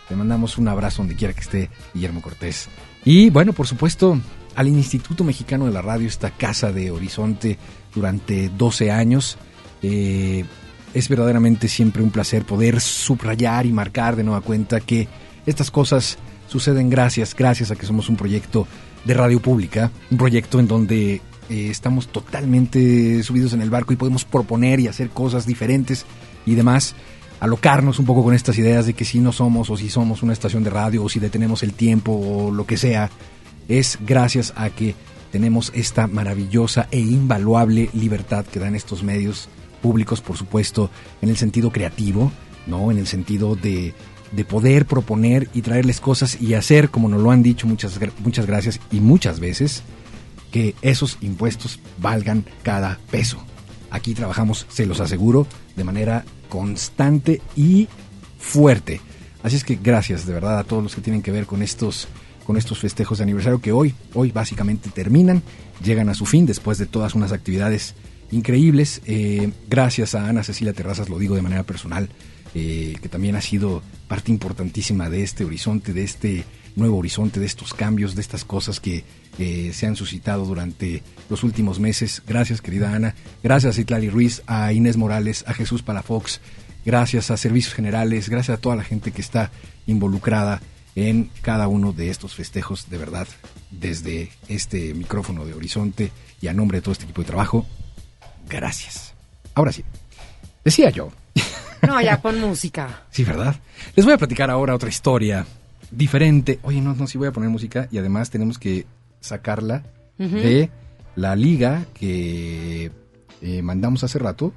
le 0.10 0.16
mandamos 0.16 0.58
un 0.58 0.68
abrazo 0.68 1.02
donde 1.02 1.16
quiera 1.16 1.34
que 1.34 1.42
esté 1.42 1.70
Guillermo 1.94 2.22
Cortés. 2.22 2.70
Y 3.04 3.30
bueno, 3.30 3.54
por 3.54 3.68
supuesto, 3.68 4.20
al 4.56 4.68
Instituto 4.68 5.24
Mexicano 5.24 5.66
de 5.66 5.72
la 5.72 5.82
Radio, 5.82 6.08
esta 6.08 6.32
casa 6.32 6.72
de 6.72 6.92
Horizonte 6.92 7.58
durante 7.94 8.50
12 8.50 8.92
años. 8.92 9.38
Eh, 9.82 10.46
es 10.94 11.10
verdaderamente 11.10 11.68
siempre 11.68 12.02
un 12.02 12.10
placer 12.10 12.46
poder 12.46 12.80
subrayar 12.80 13.66
y 13.66 13.74
marcar 13.74 14.16
de 14.16 14.24
nueva 14.24 14.42
cuenta 14.42 14.80
que 14.80 15.10
estas 15.46 15.70
cosas 15.70 16.18
suceden 16.48 16.90
gracias, 16.90 17.36
gracias 17.36 17.72
a 17.72 17.76
que 17.76 17.86
somos 17.86 18.10
un 18.10 18.16
proyecto 18.16 18.68
de 19.06 19.14
radio 19.14 19.40
pública, 19.40 19.92
un 20.10 20.18
proyecto 20.18 20.60
en 20.60 20.68
donde 20.68 21.22
eh, 21.50 21.70
estamos 21.70 22.08
totalmente 22.08 23.22
subidos 23.24 23.54
en 23.54 23.62
el 23.62 23.70
barco 23.70 23.94
y 23.94 23.98
podemos 23.98 24.26
proponer 24.26 24.80
y 24.80 24.88
hacer 24.88 25.10
cosas 25.10 25.46
diferentes 25.46 26.06
y 26.46 26.56
demás, 26.56 26.96
alocarnos 27.40 28.00
un 28.00 28.06
poco 28.06 28.24
con 28.24 28.34
estas 28.34 28.58
ideas 28.58 28.86
de 28.86 28.94
que 28.94 29.06
si 29.06 29.20
no 29.20 29.32
somos 29.32 29.70
o 29.70 29.78
si 29.78 29.90
somos 29.90 30.24
una 30.24 30.34
estación 30.34 30.64
de 30.64 30.70
radio 30.70 31.04
o 31.04 31.10
si 31.10 31.20
detenemos 31.20 31.64
el 31.64 31.74
tiempo 31.74 32.14
o 32.14 32.52
lo 32.52 32.66
que 32.66 32.78
sea, 32.78 33.10
es 33.68 34.00
gracias 34.06 34.54
a 34.56 34.70
que 34.70 34.96
tenemos 35.32 35.72
esta 35.76 36.08
maravillosa 36.08 36.88
e 36.92 37.00
invaluable 37.00 37.90
libertad 37.94 38.46
que 38.46 38.60
dan 38.60 38.76
estos 38.76 39.04
medios 39.04 39.50
públicos, 39.82 40.22
por 40.22 40.38
supuesto, 40.38 40.90
en 41.22 41.30
el 41.30 41.38
sentido 41.38 41.72
creativo, 41.72 42.32
¿no? 42.66 42.90
En 42.90 42.98
el 42.98 43.06
sentido 43.06 43.56
de, 43.56 43.94
de 44.36 44.46
poder 44.46 44.86
proponer 44.86 45.50
y 45.54 45.62
traerles 45.62 46.02
cosas 46.02 46.40
y 46.42 46.54
hacer, 46.54 46.90
como 46.90 47.08
nos 47.08 47.22
lo 47.22 47.32
han 47.32 47.44
dicho 47.44 47.68
muchas, 47.68 48.00
muchas 48.20 48.46
gracias 48.46 48.80
y 48.92 49.00
muchas 49.00 49.40
veces, 49.40 49.84
que 50.52 50.76
esos 50.82 51.18
impuestos 51.22 51.80
valgan 51.98 52.46
cada 52.64 53.00
peso. 53.12 53.38
Aquí 53.92 54.14
trabajamos, 54.14 54.66
se 54.70 54.86
los 54.86 55.00
aseguro, 55.00 55.48
de 55.76 55.84
manera 55.84 56.26
constante 56.50 57.42
y 57.56 57.88
fuerte. 58.38 59.02
Así 59.44 59.56
es 59.56 59.64
que 59.64 59.80
gracias 59.82 60.26
de 60.26 60.34
verdad 60.34 60.60
a 60.60 60.64
todos 60.64 60.84
los 60.84 60.96
que 60.96 61.02
tienen 61.02 61.22
que 61.22 61.32
ver 61.32 61.46
con 61.46 61.62
estos 61.62 62.08
con 62.46 62.58
estos 62.58 62.78
festejos 62.78 63.18
de 63.18 63.24
aniversario 63.24 63.60
que 63.60 63.72
hoy, 63.72 63.96
hoy 64.14 64.32
básicamente 64.32 64.92
terminan, 64.92 65.42
llegan 65.84 66.10
a 66.10 66.14
su 66.14 66.28
fin 66.28 66.46
después 66.46 66.78
de 66.78 66.86
todas 66.86 67.16
unas 67.16 67.32
actividades 67.32 67.96
increíbles. 68.32 69.02
Eh, 69.06 69.52
gracias 69.68 70.14
a 70.14 70.28
Ana 70.28 70.44
Cecilia 70.44 70.74
Terrazas, 70.74 71.10
lo 71.10 71.18
digo 71.18 71.36
de 71.36 71.42
manera 71.42 71.64
personal, 71.64 72.08
eh, 72.58 72.96
que 73.02 73.10
también 73.10 73.36
ha 73.36 73.42
sido 73.42 73.84
parte 74.08 74.32
importantísima 74.32 75.10
de 75.10 75.24
este 75.24 75.44
horizonte, 75.44 75.92
de 75.92 76.04
este 76.04 76.46
nuevo 76.78 76.98
horizonte, 76.98 77.42
de 77.42 77.46
estos 77.46 77.74
cambios, 77.74 78.16
de 78.16 78.22
estas 78.22 78.46
cosas 78.46 78.80
que 78.80 79.04
eh, 79.38 79.72
se 79.74 79.86
han 79.86 79.98
suscitado 79.98 80.46
durante 80.46 81.04
los 81.30 81.44
últimos 81.44 81.80
meses. 81.80 82.24
Gracias, 82.26 82.62
querida 82.62 82.94
Ana. 82.94 83.14
Gracias 83.44 83.78
a 83.78 83.82
Itlali 83.82 84.10
Ruiz, 84.10 84.42
a 84.48 84.72
Inés 84.72 84.96
Morales, 84.96 85.44
a 85.48 85.54
Jesús 85.54 85.84
Palafox. 85.84 86.40
Gracias 86.86 87.30
a 87.30 87.36
Servicios 87.36 87.74
Generales, 87.74 88.30
gracias 88.30 88.58
a 88.58 88.62
toda 88.62 88.78
la 88.78 88.84
gente 88.84 89.12
que 89.12 89.22
está 89.22 89.52
involucrada 89.86 90.62
en 90.96 91.30
cada 91.42 91.68
uno 91.68 91.92
de 91.92 92.10
estos 92.10 92.36
festejos, 92.36 92.90
de 92.90 92.98
verdad, 92.98 93.28
desde 93.70 94.30
este 94.48 94.94
micrófono 94.94 95.46
de 95.46 95.54
Horizonte 95.54 96.12
y 96.40 96.48
a 96.48 96.54
nombre 96.54 96.78
de 96.78 96.84
todo 96.84 96.94
este 96.94 97.04
equipo 97.04 97.22
de 97.22 97.28
trabajo, 97.28 97.66
gracias. 98.48 99.14
Ahora 99.56 99.74
sí, 99.74 99.84
decía 100.64 100.90
yo. 100.90 101.12
No, 101.88 102.02
ya 102.02 102.22
pon 102.22 102.40
música. 102.40 103.04
Sí, 103.10 103.24
¿verdad? 103.24 103.56
Les 103.96 104.06
voy 104.06 104.14
a 104.14 104.18
platicar 104.18 104.50
ahora 104.50 104.76
otra 104.76 104.90
historia 104.90 105.46
diferente. 105.92 106.60
Oye, 106.64 106.82
no, 106.82 106.94
no, 106.94 107.08
sí 107.08 107.18
voy 107.18 107.28
a 107.28 107.32
poner 107.32 107.50
música 107.50 107.88
y 107.92 107.98
además 107.98 108.30
tenemos 108.30 108.58
que 108.58 108.86
sacarla 109.20 109.84
de 110.18 110.70
la 111.16 111.36
liga 111.36 111.86
que 111.94 112.92
eh, 113.42 113.62
mandamos 113.62 114.04
hace 114.04 114.20
rato 114.20 114.54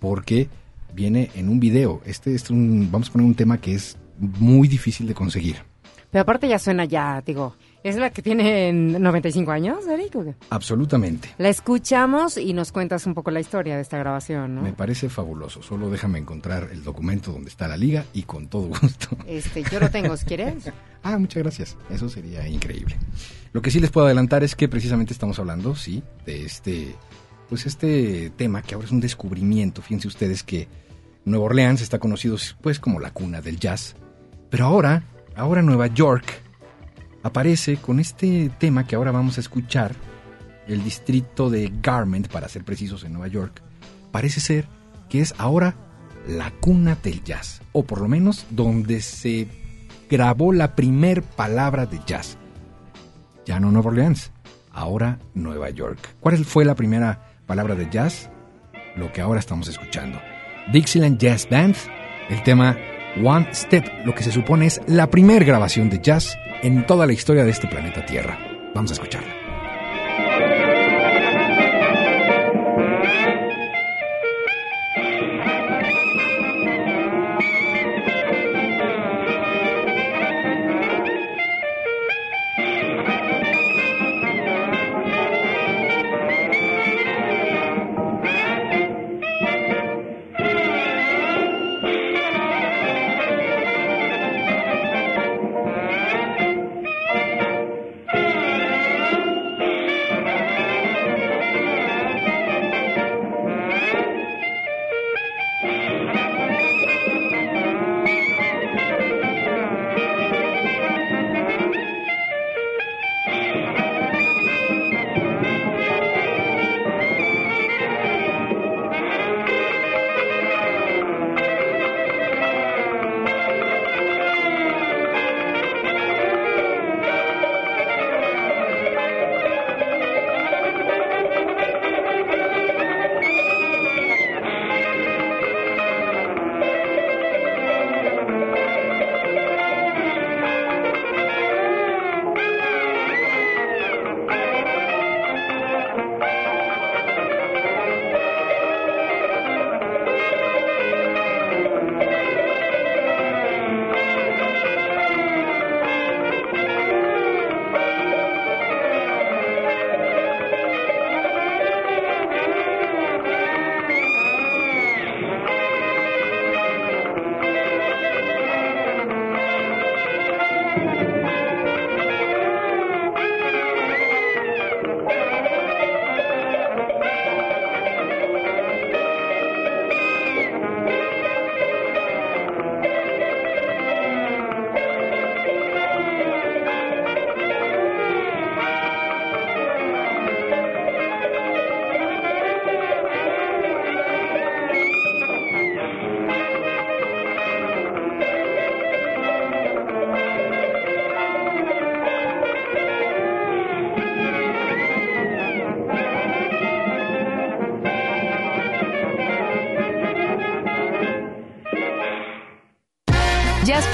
porque 0.00 0.48
viene 0.94 1.30
en 1.34 1.48
un 1.48 1.60
video. 1.60 2.00
Este 2.04 2.34
es 2.34 2.50
un, 2.50 2.88
vamos 2.90 3.08
a 3.08 3.12
poner 3.12 3.26
un 3.26 3.34
tema 3.34 3.58
que 3.58 3.74
es 3.74 3.96
muy 4.18 4.68
difícil 4.68 5.06
de 5.06 5.14
conseguir. 5.14 5.56
Pero 6.10 6.22
aparte 6.22 6.48
ya 6.48 6.58
suena 6.58 6.84
ya, 6.84 7.22
digo, 7.24 7.56
¿es 7.82 7.96
la 7.96 8.10
que 8.10 8.22
tiene 8.22 8.72
95 8.72 9.50
años, 9.50 9.86
Eric? 9.86 10.16
Absolutamente. 10.50 11.30
La 11.38 11.48
escuchamos 11.48 12.36
y 12.36 12.52
nos 12.52 12.72
cuentas 12.72 13.06
un 13.06 13.14
poco 13.14 13.30
la 13.30 13.40
historia 13.40 13.76
de 13.76 13.82
esta 13.82 13.98
grabación, 13.98 14.54
¿no? 14.54 14.62
Me 14.62 14.72
parece 14.72 15.08
fabuloso. 15.08 15.62
Solo 15.62 15.90
déjame 15.90 16.18
encontrar 16.18 16.68
el 16.72 16.82
documento 16.84 17.32
donde 17.32 17.48
está 17.48 17.68
la 17.68 17.76
liga 17.76 18.04
y 18.12 18.22
con 18.22 18.48
todo 18.48 18.68
gusto. 18.68 19.16
Este, 19.26 19.62
yo 19.64 19.80
lo 19.80 19.90
tengo, 19.90 20.16
si 20.16 20.26
quieres. 20.26 20.70
ah, 21.02 21.18
muchas 21.18 21.42
gracias. 21.42 21.76
Eso 21.90 22.08
sería 22.08 22.46
increíble. 22.48 22.96
Lo 23.52 23.62
que 23.62 23.70
sí 23.70 23.80
les 23.80 23.90
puedo 23.90 24.06
adelantar 24.06 24.44
es 24.44 24.54
que 24.54 24.68
precisamente 24.68 25.12
estamos 25.12 25.38
hablando, 25.38 25.74
sí, 25.74 26.02
de 26.24 26.44
este, 26.44 26.94
pues 27.48 27.66
este 27.66 28.30
tema 28.36 28.62
que 28.62 28.74
ahora 28.74 28.86
es 28.86 28.92
un 28.92 29.00
descubrimiento. 29.00 29.82
Fíjense 29.82 30.08
ustedes 30.08 30.42
que 30.42 30.68
Nueva 31.24 31.46
Orleans 31.46 31.80
está 31.80 31.98
conocido 31.98 32.36
pues 32.60 32.78
como 32.78 33.00
la 33.00 33.12
cuna 33.12 33.40
del 33.40 33.58
jazz. 33.58 33.94
Pero 34.50 34.66
ahora 34.66 35.04
ahora 35.36 35.62
Nueva 35.62 35.86
York 35.88 36.42
aparece 37.22 37.76
con 37.76 38.00
este 38.00 38.50
tema 38.58 38.86
que 38.86 38.96
ahora 38.96 39.12
vamos 39.12 39.38
a 39.38 39.40
escuchar, 39.40 39.94
el 40.66 40.84
distrito 40.84 41.50
de 41.50 41.72
Garment, 41.82 42.28
para 42.28 42.48
ser 42.48 42.64
precisos, 42.64 43.04
en 43.04 43.12
Nueva 43.12 43.28
York, 43.28 43.62
parece 44.10 44.40
ser 44.40 44.66
que 45.08 45.20
es 45.20 45.34
ahora 45.38 45.74
la 46.26 46.50
cuna 46.52 46.96
del 47.02 47.22
jazz, 47.24 47.62
o 47.72 47.84
por 47.84 48.00
lo 48.00 48.08
menos 48.08 48.46
donde 48.50 49.00
se 49.00 49.48
grabó 50.08 50.52
la 50.52 50.76
primer 50.76 51.22
palabra 51.22 51.86
de 51.86 52.00
jazz. 52.06 52.38
Ya 53.44 53.58
no 53.58 53.72
Nueva 53.72 53.90
Orleans, 53.90 54.30
ahora 54.70 55.18
Nueva 55.34 55.70
York. 55.70 56.16
¿Cuál 56.20 56.44
fue 56.44 56.64
la 56.64 56.76
primera 56.76 57.34
palabra 57.46 57.74
de 57.74 57.88
jazz? 57.90 58.30
Lo 58.96 59.12
que 59.12 59.20
ahora 59.20 59.40
estamos 59.40 59.68
escuchando. 59.68 60.20
Dixieland 60.72 61.18
Jazz 61.18 61.48
Band, 61.50 61.74
el 62.28 62.42
tema 62.44 62.76
One 63.22 63.48
Step, 63.52 63.84
lo 64.04 64.14
que 64.14 64.22
se 64.22 64.32
supone 64.32 64.66
es 64.66 64.80
la 64.86 65.08
primera 65.08 65.44
grabación 65.44 65.90
de 65.90 66.00
jazz 66.00 66.38
en 66.62 66.86
toda 66.86 67.06
la 67.06 67.12
historia 67.12 67.44
de 67.44 67.50
este 67.50 67.68
planeta 67.68 68.04
Tierra. 68.06 68.38
Vamos 68.74 68.90
a 68.90 68.94
escucharla. 68.94 69.41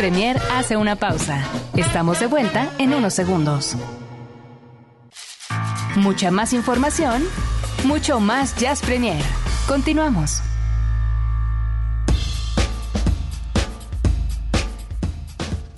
Premier 0.08 0.40
hace 0.52 0.78
una 0.78 0.96
pausa. 0.96 1.46
Estamos 1.76 2.18
de 2.18 2.28
vuelta 2.28 2.72
en 2.78 2.94
unos 2.94 3.12
segundos. 3.12 3.76
Mucha 5.96 6.30
más 6.30 6.54
información, 6.54 7.22
mucho 7.84 8.18
más 8.18 8.56
Jazz 8.56 8.80
Premier. 8.80 9.22
Continuamos. 9.66 10.40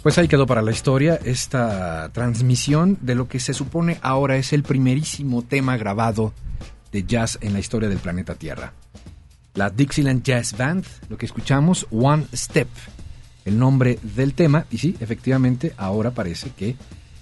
Pues 0.04 0.16
ahí 0.16 0.28
quedó 0.28 0.46
para 0.46 0.62
la 0.62 0.70
historia 0.70 1.18
esta 1.24 2.10
transmisión 2.12 2.98
de 3.00 3.16
lo 3.16 3.26
que 3.26 3.40
se 3.40 3.52
supone 3.52 3.98
ahora 4.00 4.36
es 4.36 4.52
el 4.52 4.62
primerísimo 4.62 5.42
tema 5.42 5.76
grabado 5.76 6.32
de 6.92 7.02
jazz 7.02 7.36
en 7.40 7.52
la 7.52 7.58
historia 7.58 7.88
del 7.88 7.98
planeta 7.98 8.36
Tierra. 8.36 8.74
La 9.54 9.70
Dixieland 9.70 10.22
Jazz 10.22 10.56
Band, 10.56 10.84
lo 11.08 11.18
que 11.18 11.26
escuchamos, 11.26 11.88
One 11.90 12.26
Step, 12.32 12.68
el 13.44 13.58
nombre 13.58 13.98
del 14.02 14.34
tema, 14.34 14.66
y 14.70 14.78
sí, 14.78 14.96
efectivamente, 15.00 15.72
ahora 15.76 16.10
parece 16.10 16.50
que 16.50 16.76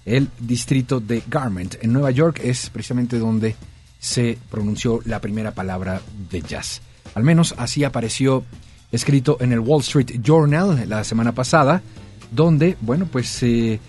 el 0.04 0.28
distrito 0.40 1.00
de 1.00 1.22
Garment 1.28 1.76
en 1.82 1.92
Nueva 1.92 2.10
York 2.10 2.40
es 2.42 2.70
precisamente 2.70 3.18
donde 3.18 3.54
se 3.98 4.38
pronunció 4.50 5.00
la 5.04 5.20
primera 5.20 5.52
palabra 5.52 6.00
de 6.30 6.40
jazz. 6.42 6.80
Al 7.14 7.24
menos 7.24 7.54
así 7.58 7.84
apareció 7.84 8.44
escrito 8.92 9.36
en 9.40 9.52
el 9.52 9.60
Wall 9.60 9.82
Street 9.82 10.20
Journal 10.22 10.88
la 10.88 11.04
semana 11.04 11.32
pasada, 11.32 11.82
donde, 12.30 12.76
bueno, 12.80 13.06
pues 13.10 13.42
eh, 13.42 13.80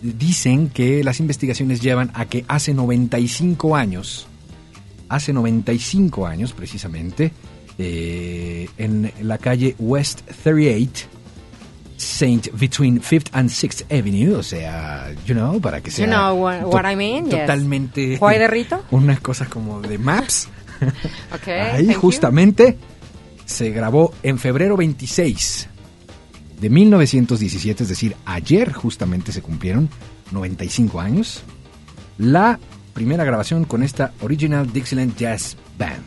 dicen 0.00 0.68
que 0.68 1.02
las 1.02 1.20
investigaciones 1.20 1.80
llevan 1.80 2.10
a 2.14 2.26
que 2.26 2.44
hace 2.46 2.74
95 2.74 3.74
años, 3.74 4.26
hace 5.08 5.32
95 5.32 6.26
años 6.26 6.52
precisamente, 6.52 7.32
eh, 7.78 8.68
en 8.78 9.12
la 9.22 9.38
calle 9.38 9.74
West 9.78 10.20
38, 10.42 11.08
Saint 12.04 12.48
between 12.58 13.00
5th 13.00 13.28
and 13.32 13.50
6th 13.50 13.84
Avenue, 13.90 14.36
o 14.36 14.42
sea, 14.42 15.12
you 15.26 15.34
know, 15.34 15.60
para 15.60 15.80
que 15.80 15.90
sea 15.90 16.06
You 16.06 16.12
know 16.12 16.34
what, 16.36 16.84
I 16.84 16.96
mean? 16.96 17.24
yes. 17.26 17.40
totalmente 17.40 18.18
¿Juay 18.18 18.38
de 18.38 18.48
Rito? 18.48 18.84
una 18.90 19.16
cosa 19.18 19.46
como 19.46 19.80
de 19.80 19.98
maps. 19.98 20.48
Ahí 21.46 21.86
you. 21.86 22.00
justamente 22.00 22.78
se 23.44 23.70
grabó 23.70 24.12
en 24.22 24.38
febrero 24.38 24.76
26 24.76 25.68
de 26.60 26.70
1917, 26.70 27.82
es 27.82 27.88
decir, 27.88 28.16
ayer 28.24 28.72
justamente 28.72 29.32
se 29.32 29.42
cumplieron 29.42 29.88
95 30.30 31.00
años, 31.00 31.42
la 32.18 32.58
primera 32.92 33.24
grabación 33.24 33.64
con 33.64 33.82
esta 33.82 34.12
Original 34.20 34.72
Dixieland 34.72 35.16
Jazz 35.16 35.56
Band. 35.78 36.04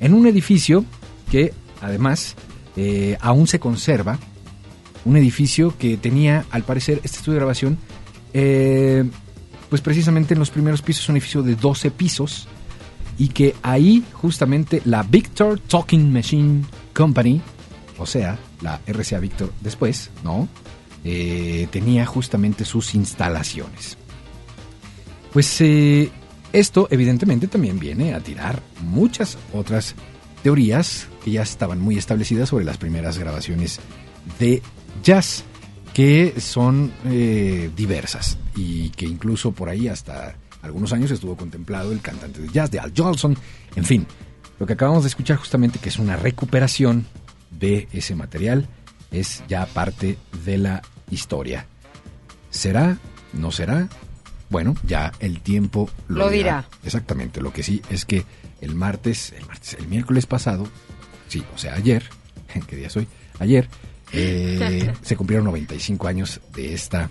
En 0.00 0.12
un 0.14 0.26
edificio 0.26 0.84
que 1.30 1.54
además 1.80 2.34
eh, 2.76 3.16
aún 3.20 3.46
se 3.46 3.60
conserva, 3.60 4.18
un 5.04 5.16
edificio 5.16 5.76
que 5.78 5.96
tenía 5.96 6.44
al 6.50 6.62
parecer 6.62 7.00
este 7.04 7.18
estudio 7.18 7.34
de 7.34 7.40
grabación, 7.40 7.78
eh, 8.32 9.04
pues 9.68 9.80
precisamente 9.82 10.34
en 10.34 10.40
los 10.40 10.50
primeros 10.50 10.82
pisos, 10.82 11.08
un 11.08 11.16
edificio 11.16 11.42
de 11.42 11.54
12 11.54 11.90
pisos, 11.90 12.48
y 13.18 13.28
que 13.28 13.54
ahí 13.62 14.02
justamente 14.14 14.80
la 14.84 15.02
Victor 15.02 15.60
Talking 15.60 16.12
Machine 16.12 16.64
Company, 16.94 17.40
o 17.98 18.06
sea, 18.06 18.38
la 18.62 18.80
RCA 18.86 19.18
Victor 19.18 19.52
después, 19.60 20.10
¿no? 20.24 20.48
Eh, 21.04 21.68
tenía 21.70 22.06
justamente 22.06 22.64
sus 22.64 22.94
instalaciones. 22.94 23.98
Pues 25.32 25.60
eh, 25.60 26.10
esto 26.52 26.88
evidentemente 26.90 27.46
también 27.46 27.78
viene 27.78 28.14
a 28.14 28.20
tirar 28.20 28.62
muchas 28.82 29.38
otras 29.52 29.94
teorías 30.42 31.06
que 31.24 31.32
ya 31.32 31.42
estaban 31.42 31.78
muy 31.78 31.98
establecidas 31.98 32.48
sobre 32.48 32.64
las 32.64 32.78
primeras 32.78 33.18
grabaciones 33.18 33.80
de 34.38 34.62
jazz, 35.02 35.44
que 35.94 36.40
son 36.40 36.92
eh, 37.06 37.70
diversas 37.76 38.38
y 38.54 38.90
que 38.90 39.06
incluso 39.06 39.52
por 39.52 39.68
ahí 39.68 39.88
hasta 39.88 40.36
algunos 40.62 40.92
años 40.92 41.10
estuvo 41.10 41.36
contemplado 41.36 41.92
el 41.92 42.00
cantante 42.00 42.40
de 42.40 42.48
jazz 42.48 42.70
de 42.70 42.80
Al 42.80 42.92
Jolson, 42.96 43.36
en 43.74 43.84
fin, 43.84 44.06
lo 44.58 44.66
que 44.66 44.74
acabamos 44.74 45.04
de 45.04 45.08
escuchar 45.08 45.38
justamente 45.38 45.78
que 45.78 45.88
es 45.88 45.98
una 45.98 46.16
recuperación 46.16 47.06
de 47.50 47.88
ese 47.92 48.14
material 48.14 48.68
es 49.10 49.42
ya 49.48 49.66
parte 49.66 50.18
de 50.44 50.58
la 50.58 50.82
historia. 51.10 51.66
¿Será? 52.50 52.98
¿No 53.32 53.50
será? 53.52 53.88
Bueno, 54.50 54.74
ya 54.84 55.12
el 55.20 55.40
tiempo 55.40 55.88
lo, 56.08 56.24
Lo 56.24 56.30
dirá. 56.30 56.66
Exactamente. 56.84 57.40
Lo 57.40 57.52
que 57.52 57.62
sí 57.62 57.82
es 57.88 58.04
que 58.04 58.24
el 58.60 58.74
martes, 58.74 59.32
el 59.32 59.46
martes, 59.46 59.74
el 59.74 59.88
miércoles 59.88 60.26
pasado, 60.26 60.66
sí, 61.28 61.42
o 61.54 61.58
sea, 61.58 61.74
ayer, 61.74 62.04
¿qué 62.66 62.76
día 62.76 62.90
soy? 62.90 63.06
Ayer, 63.38 63.68
eh, 64.12 64.92
se 65.02 65.16
cumplieron 65.16 65.44
95 65.46 66.08
años 66.08 66.40
de 66.54 66.74
esta 66.74 67.10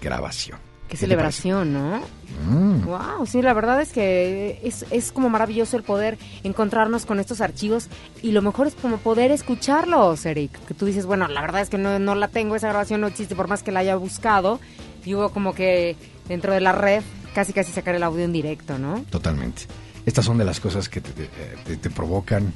grabación. 0.00 0.58
Qué 0.88 0.96
celebración, 0.96 1.72
¿no? 1.72 2.00
Mm. 2.48 2.84
Wow, 2.84 3.24
sí, 3.24 3.42
la 3.42 3.52
verdad 3.52 3.80
es 3.80 3.92
que 3.92 4.60
es, 4.64 4.84
es 4.90 5.12
como 5.12 5.28
maravilloso 5.30 5.76
el 5.76 5.84
poder 5.84 6.18
encontrarnos 6.42 7.06
con 7.06 7.20
estos 7.20 7.40
archivos 7.40 7.86
y 8.22 8.32
lo 8.32 8.42
mejor 8.42 8.66
es 8.66 8.74
como 8.74 8.96
poder 8.96 9.30
escucharlos, 9.30 10.26
Eric. 10.26 10.50
Que 10.66 10.74
tú 10.74 10.86
dices, 10.86 11.06
bueno, 11.06 11.28
la 11.28 11.42
verdad 11.42 11.60
es 11.60 11.68
que 11.70 11.78
no, 11.78 12.00
no 12.00 12.16
la 12.16 12.26
tengo, 12.26 12.56
esa 12.56 12.68
grabación 12.70 13.00
no 13.02 13.06
existe 13.06 13.36
por 13.36 13.46
más 13.46 13.62
que 13.62 13.70
la 13.70 13.80
haya 13.80 13.94
buscado. 13.94 14.58
Y 15.04 15.14
hubo 15.14 15.28
como 15.30 15.54
que 15.54 15.94
dentro 16.28 16.52
de 16.52 16.60
la 16.60 16.72
red 16.72 17.04
casi 17.34 17.52
casi 17.52 17.70
sacar 17.70 17.94
el 17.94 18.02
audio 18.02 18.24
en 18.24 18.32
directo, 18.32 18.76
¿no? 18.76 19.04
Totalmente. 19.10 19.62
Estas 20.06 20.24
son 20.24 20.38
de 20.38 20.44
las 20.44 20.58
cosas 20.58 20.88
que 20.88 21.00
te, 21.00 21.12
te- 21.12 21.28
te- 21.66 21.76
te 21.76 21.90
provocan 21.90 22.52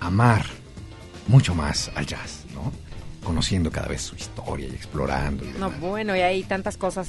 amar 0.00 0.44
mucho 1.26 1.54
más 1.54 1.90
al 1.94 2.04
jazz. 2.06 2.44
Conociendo 3.26 3.70
cada 3.70 3.88
vez 3.88 4.02
su 4.02 4.14
historia 4.16 4.68
y 4.68 4.70
explorando. 4.74 5.44
y 5.44 5.48
No, 5.58 5.70
bueno, 5.72 6.16
y 6.16 6.20
hay 6.20 6.42
tantas 6.44 6.76
cosas 6.76 7.08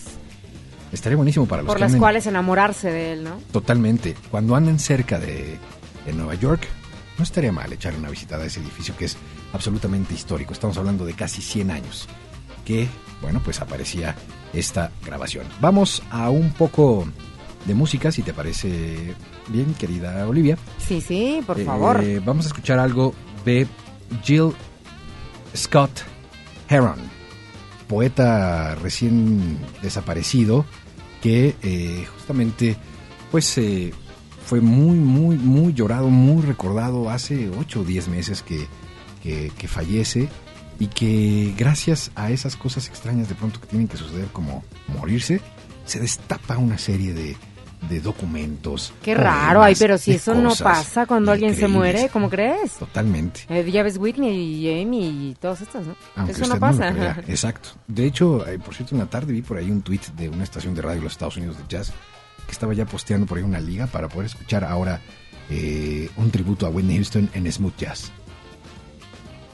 Estaría 0.92 1.16
buenísimo 1.18 1.46
para 1.46 1.62
los 1.62 1.68
por 1.68 1.76
que 1.78 1.82
las 1.82 1.92
anden- 1.92 2.00
cuales 2.00 2.26
enamorarse 2.28 2.90
de 2.92 3.14
él, 3.14 3.24
¿no? 3.26 3.40
Totalmente. 3.52 4.16
Cuando 4.32 4.56
anden 4.56 4.80
cerca 4.80 5.20
de, 5.20 5.60
de 6.06 6.14
Nueva 6.14 6.34
York, 6.36 6.66
no 7.18 7.24
estaría 7.26 7.52
mal 7.52 7.72
echar 7.74 7.94
una 7.96 8.10
visitada 8.10 8.44
a 8.44 8.48
ese 8.48 8.62
edificio 8.62 8.96
que 8.96 9.04
es 9.06 9.18
absolutamente 9.54 10.14
histórico. 10.14 10.54
Estamos 10.54 10.78
hablando 10.78 11.06
de 11.06 11.14
casi 11.14 11.42
100 11.42 11.72
años 11.72 12.08
que, 12.66 12.88
bueno, 13.22 13.42
pues 13.44 13.60
aparecía 13.60 14.16
esta 14.54 14.92
grabación. 15.06 15.46
Vamos 15.60 16.02
a 16.10 16.30
un 16.30 16.52
poco 16.54 17.06
de 17.66 17.74
música, 17.74 18.12
si 18.14 18.24
te 18.24 18.34
parece 18.34 19.14
bien, 19.50 19.74
querida 19.74 20.26
Olivia. 20.26 20.58
Sí, 20.78 21.02
sí, 21.02 21.42
por 21.46 21.60
Eh, 21.60 21.66
favor. 21.66 22.02
vamos 22.24 22.46
a 22.46 22.48
escuchar 22.48 22.80
algo 22.80 23.14
de 23.44 23.68
Jill 24.24 24.54
Scott 25.58 26.04
Heron, 26.70 27.00
poeta 27.88 28.76
recién 28.76 29.58
desaparecido 29.82 30.66
que 31.22 31.56
eh, 31.64 32.06
justamente 32.14 32.78
pues 33.32 33.58
eh, 33.58 33.92
fue 34.46 34.62
muy, 34.62 34.98
muy, 34.98 35.36
muy 35.38 35.74
llorado, 35.74 36.10
muy 36.10 36.44
recordado 36.44 37.10
hace 37.10 37.50
8 37.50 37.82
o 37.82 37.84
10 37.84 38.08
meses 38.10 38.44
que, 38.44 38.68
que, 39.24 39.52
que 39.58 39.68
fallece 39.68 40.30
y 40.80 40.88
que 40.88 41.56
gracias 41.58 42.12
a 42.16 42.30
esas 42.30 42.56
cosas 42.56 42.88
extrañas 42.88 43.28
de 43.28 43.36
pronto 43.36 43.60
que 43.60 43.68
tienen 43.68 43.88
que 43.88 43.98
suceder 43.98 44.28
como 44.28 44.64
morirse, 44.88 45.42
se 45.86 46.00
destapa 46.00 46.58
una 46.58 46.78
serie 46.78 47.14
de, 47.14 47.36
de 47.90 48.02
documentos. 48.02 48.94
Qué 49.02 49.16
raro, 49.16 49.62
ay, 49.62 49.76
pero 49.78 49.98
si 49.98 50.12
eso 50.14 50.34
no 50.36 50.54
pasa 50.56 51.06
cuando 51.06 51.32
alguien 51.32 51.56
se 51.56 51.68
muere, 51.68 52.10
¿cómo 52.12 52.30
crees? 52.30 52.74
Totalmente. 52.74 53.42
Eh, 53.50 53.70
ya 53.72 53.84
ves 53.84 53.98
Whitney 53.98 54.36
y 54.36 54.82
Amy 54.82 55.30
y 55.30 55.36
todos 55.40 55.62
estos, 55.62 55.86
¿no? 55.86 55.96
Aunque 56.16 56.34
eso 56.34 56.48
no 56.48 56.60
pasa. 56.60 56.92
crea. 56.92 57.24
Exacto. 57.28 57.70
De 57.88 58.06
hecho, 58.06 58.48
eh, 58.48 58.60
por 58.60 58.74
cierto, 58.74 58.96
una 58.96 59.10
tarde 59.10 59.34
vi 59.34 59.42
por 59.42 59.58
ahí 59.58 59.70
un 59.72 59.82
tweet 59.82 60.02
de 60.16 60.30
una 60.30 60.44
estación 60.44 60.74
de 60.76 60.82
radio 60.82 60.98
de 60.98 61.04
los 61.04 61.14
Estados 61.14 61.38
Unidos 61.38 61.58
de 61.58 61.64
jazz 61.70 61.94
que 62.46 62.52
estaba 62.52 62.74
ya 62.74 62.86
posteando 62.86 63.28
por 63.28 63.38
ahí 63.38 63.44
una 63.44 63.60
liga 63.60 63.88
para 63.88 64.08
poder 64.08 64.28
escuchar 64.28 64.64
ahora 64.64 65.02
eh, 65.50 66.10
un 66.18 66.32
tributo 66.32 66.66
a 66.66 66.70
Whitney 66.70 66.96
Houston 66.96 67.30
en 67.34 67.52
Smooth 67.52 67.78
Jazz. 67.78 68.12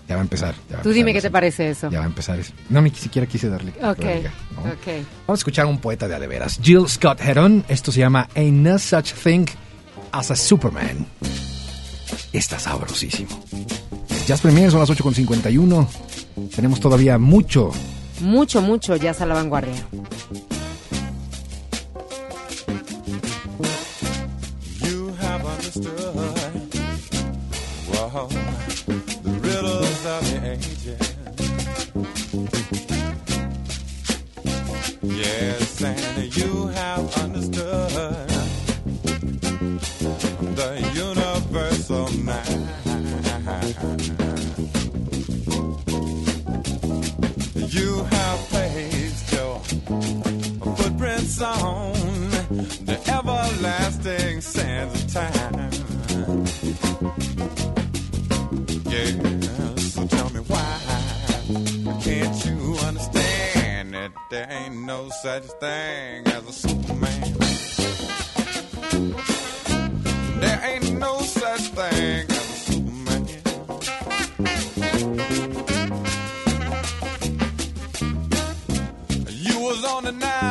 Ya 0.08 0.16
va 0.16 0.22
a 0.22 0.24
empezar. 0.24 0.54
ya 0.70 0.76
va 0.76 0.80
a 0.80 0.84
Tú 0.84 0.90
empezar 0.90 0.94
dime 0.94 1.14
qué 1.14 1.22
te 1.22 1.32
parece 1.32 1.70
eso. 1.70 1.90
Ya 1.90 2.00
va 2.00 2.06
a 2.06 2.08
empezar 2.08 2.40
eso. 2.40 2.54
No, 2.70 2.82
ni 2.82 2.90
siquiera 2.92 3.28
quise 3.28 3.50
darle. 3.50 3.72
Ok, 3.82 4.00
la 4.00 4.16
liga, 4.16 4.32
¿no? 4.56 4.62
ok. 4.64 4.88
Vamos 5.28 5.30
a 5.30 5.34
escuchar 5.34 5.66
a 5.66 5.68
un 5.70 5.80
poeta 5.80 6.08
de 6.08 6.16
adeveras, 6.16 6.60
Jill 6.62 6.88
Scott 6.90 7.22
Heron. 7.22 7.64
Esto 7.68 7.92
se 7.92 8.00
llama 8.00 8.28
Ain't 8.36 8.58
No 8.58 8.78
Such 8.78 9.14
Thing 9.14 9.46
as 10.12 10.30
a 10.32 10.36
Superman. 10.36 11.06
Está 12.34 12.60
sabrosísimo. 12.60 13.30
Jazz 14.28 14.42
Premier 14.42 14.72
son 14.72 14.80
las 14.82 14.90
8.51. 14.90 15.88
Tenemos 16.56 16.80
todavía 16.80 17.18
mucho 17.18 17.72
Mucho, 18.22 18.62
mucho 18.62 18.96
jazz 18.96 19.22
a 19.22 19.26
la 19.26 19.34
vanguardia. 19.36 19.74
You 24.82 25.14
have 25.20 25.46
understood 25.46 26.13
and 35.84 36.38
you 36.38 36.68
have 36.68 37.14
understood 37.18 37.90
the 40.56 40.92
universal 40.96 42.10
mind. 42.20 42.70
You 47.74 48.04
have 48.04 48.40
placed 48.50 49.34
your 49.34 49.60
footprints 50.76 51.42
on 51.42 51.94
the 52.86 52.98
everlasting 53.08 54.42
sands 54.42 55.04
of 55.04 55.14
time. 55.14 55.74
There 64.34 64.48
ain't 64.50 64.76
no 64.76 65.10
such 65.22 65.44
thing 65.62 66.26
as 66.26 66.48
a 66.48 66.52
Superman? 66.52 67.22
There 70.40 70.60
ain't 70.64 70.94
no 70.98 71.20
such 71.20 71.62
thing 71.78 72.26
as 72.32 72.50
a 72.50 72.58
Superman. 72.66 73.28
You 79.30 79.60
was 79.60 79.86
on 79.86 80.06
the 80.06 80.12
now. 80.14 80.43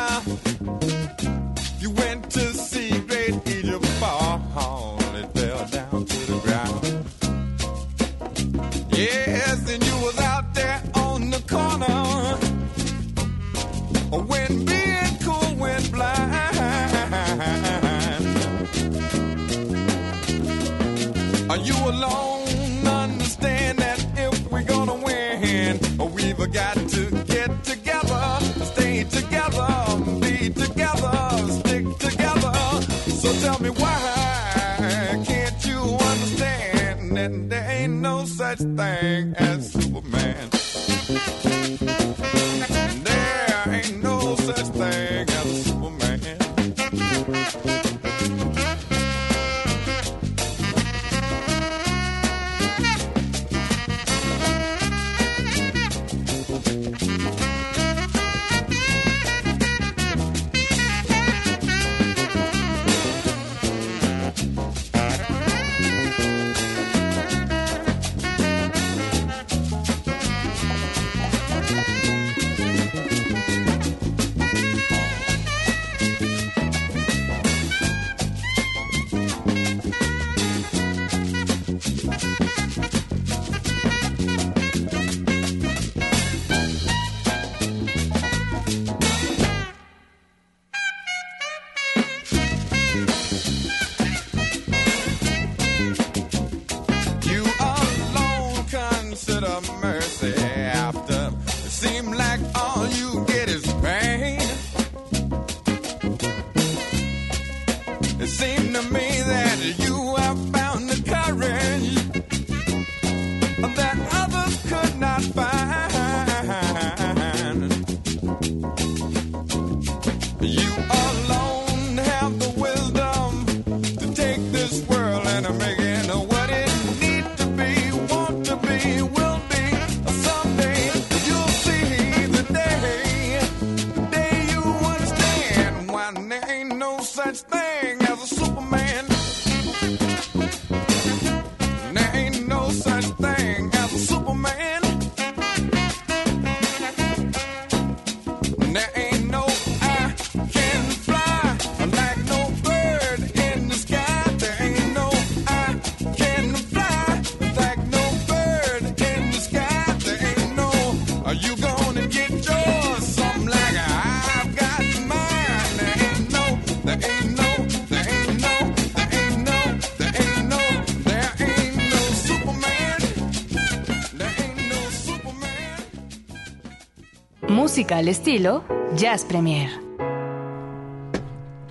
Al 177.91 178.07
estilo 178.07 178.63
Jazz 178.97 179.25
Premier. 179.25 179.69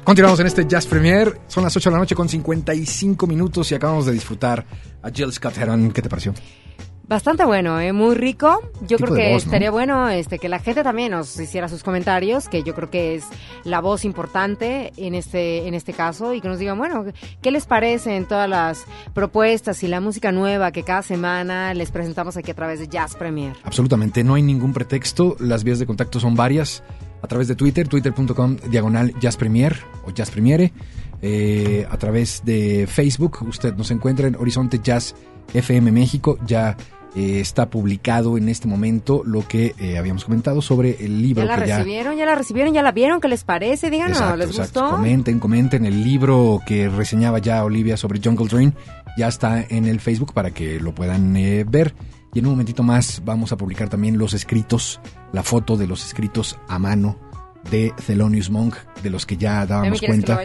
Continuamos 0.04 0.40
en 0.42 0.48
este 0.48 0.68
Jazz 0.68 0.86
Premier. 0.86 1.40
Son 1.48 1.64
las 1.64 1.76
8 1.76 1.90
de 1.90 1.94
la 1.94 2.00
noche 2.00 2.16
con 2.16 2.28
55 2.28 3.26
minutos 3.28 3.72
y 3.72 3.76
acabamos 3.76 4.06
de 4.06 4.12
disfrutar 4.12 4.66
a 5.02 5.10
Jill 5.10 5.32
Scott 5.32 5.58
Heron. 5.58 5.92
¿Qué 5.92 6.02
te 6.02 6.10
pareció? 6.10 6.34
Bastante 7.12 7.44
bueno, 7.44 7.78
¿eh? 7.78 7.92
muy 7.92 8.16
rico. 8.16 8.62
Yo 8.88 8.96
creo 8.96 9.14
que 9.14 9.34
voz, 9.34 9.46
¿no? 9.46 9.52
estaría 9.52 9.70
bueno 9.70 10.08
este, 10.08 10.40
que 10.40 10.48
la 10.48 10.60
gente 10.60 10.82
también 10.82 11.12
nos 11.12 11.38
hiciera 11.38 11.68
sus 11.68 11.84
comentarios, 11.84 12.48
que 12.48 12.64
yo 12.64 12.74
creo 12.74 12.90
que 12.90 13.16
es 13.16 13.26
la 13.66 13.82
voz 13.82 14.06
importante 14.06 14.94
en 14.96 15.14
este, 15.16 15.68
en 15.68 15.74
este 15.74 15.92
caso, 15.92 16.34
y 16.34 16.40
que 16.40 16.48
nos 16.48 16.58
digan, 16.58 16.78
bueno, 16.78 17.04
¿qué 17.42 17.52
les 17.52 17.66
parece 17.66 18.16
en 18.16 18.30
todas 18.30 18.48
las 18.48 18.86
propuestas 19.14 19.84
y 19.84 19.90
la 19.90 20.00
música 20.00 20.32
nueva 20.32 20.72
que 20.72 20.84
cada 20.84 21.02
semana 21.02 21.74
les 21.74 21.92
presentamos 21.92 22.38
aquí 22.38 22.52
a 22.52 22.54
través 22.54 22.80
de 22.80 22.88
Jazz 22.88 23.18
Premier? 23.18 23.58
Absolutamente, 23.66 24.24
no 24.24 24.36
hay 24.36 24.42
ningún 24.42 24.72
pretexto. 24.72 25.36
Las 25.42 25.66
vías 25.66 25.80
de 25.80 25.86
contacto 25.86 26.18
son 26.22 26.36
varias. 26.36 26.82
A 27.22 27.28
través 27.28 27.50
de 27.50 27.56
Twitter, 27.56 27.90
twitter.com 27.90 28.56
diagonal 28.70 29.14
Jazz 29.20 29.36
Premier 29.36 29.76
o 30.06 30.12
Jazz 30.12 30.32
Premiere. 30.32 30.72
Eh, 31.22 31.86
a 31.92 31.98
través 31.98 32.42
de 32.46 32.88
Facebook, 32.88 33.40
usted 33.46 33.76
nos 33.76 33.92
encuentra 33.92 34.30
en 34.30 34.38
Horizonte 34.38 34.80
Jazz 34.82 35.14
FM 35.54 35.92
México. 35.92 36.38
Ya 36.48 36.78
eh, 37.16 37.40
está 37.42 37.70
publicado 37.70 38.38
en 38.38 38.48
este 38.50 38.68
momento 38.68 39.22
lo 39.26 39.48
que 39.48 39.76
eh, 39.80 39.98
habíamos 39.98 40.24
comentado 40.26 40.62
sobre 40.62 41.04
el 41.04 41.22
libro 41.22 41.44
¿Ya 41.44 41.48
la 41.58 41.62
que 41.62 41.68
ya 41.68 41.78
recibieron? 41.80 42.18
¿Ya 42.18 42.26
la 42.26 42.36
recibieron? 42.36 42.74
¿Ya 42.74 42.82
la 42.82 42.92
vieron? 42.92 43.20
¿Qué 43.22 43.28
les 43.28 43.44
parece? 43.44 43.90
Díganos, 43.90 44.18
Exacto, 44.18 44.38
¿les 44.38 44.50
exacto. 44.50 44.82
gustó? 44.82 44.96
Comenten, 44.98 45.40
comenten. 45.40 45.86
El 45.86 46.04
libro 46.04 46.62
que 46.66 46.88
reseñaba 46.90 47.40
ya 47.40 47.64
Olivia 47.64 47.98
sobre 47.98 48.20
Jungle 48.24 48.48
Dream 48.48 48.74
ya 49.18 49.28
está 49.28 49.62
en 49.68 49.86
el 49.88 50.00
Facebook 50.00 50.34
para 50.34 50.52
que 50.52 50.80
lo 50.80 50.96
puedan 50.96 51.36
eh, 51.36 51.66
ver. 51.68 51.94
Y 52.34 52.40
en 52.40 52.46
un 52.46 52.52
momentito 52.54 52.82
más 52.82 53.22
vamos 53.26 53.52
a 53.52 53.58
publicar 53.58 53.90
también 53.90 54.18
los 54.18 54.34
escritos, 54.34 55.02
la 55.34 55.44
foto 55.44 55.76
de 55.76 55.88
los 55.88 56.06
escritos 56.06 56.58
a 56.70 56.80
mano 56.80 57.18
de 57.70 57.94
Thelonious 58.08 58.50
Monk, 58.50 58.76
de 59.04 59.10
los 59.10 59.26
que 59.26 59.36
ya 59.36 59.60
¿Ya 59.62 59.66
dábamos 59.66 60.00
cuenta. 60.02 60.40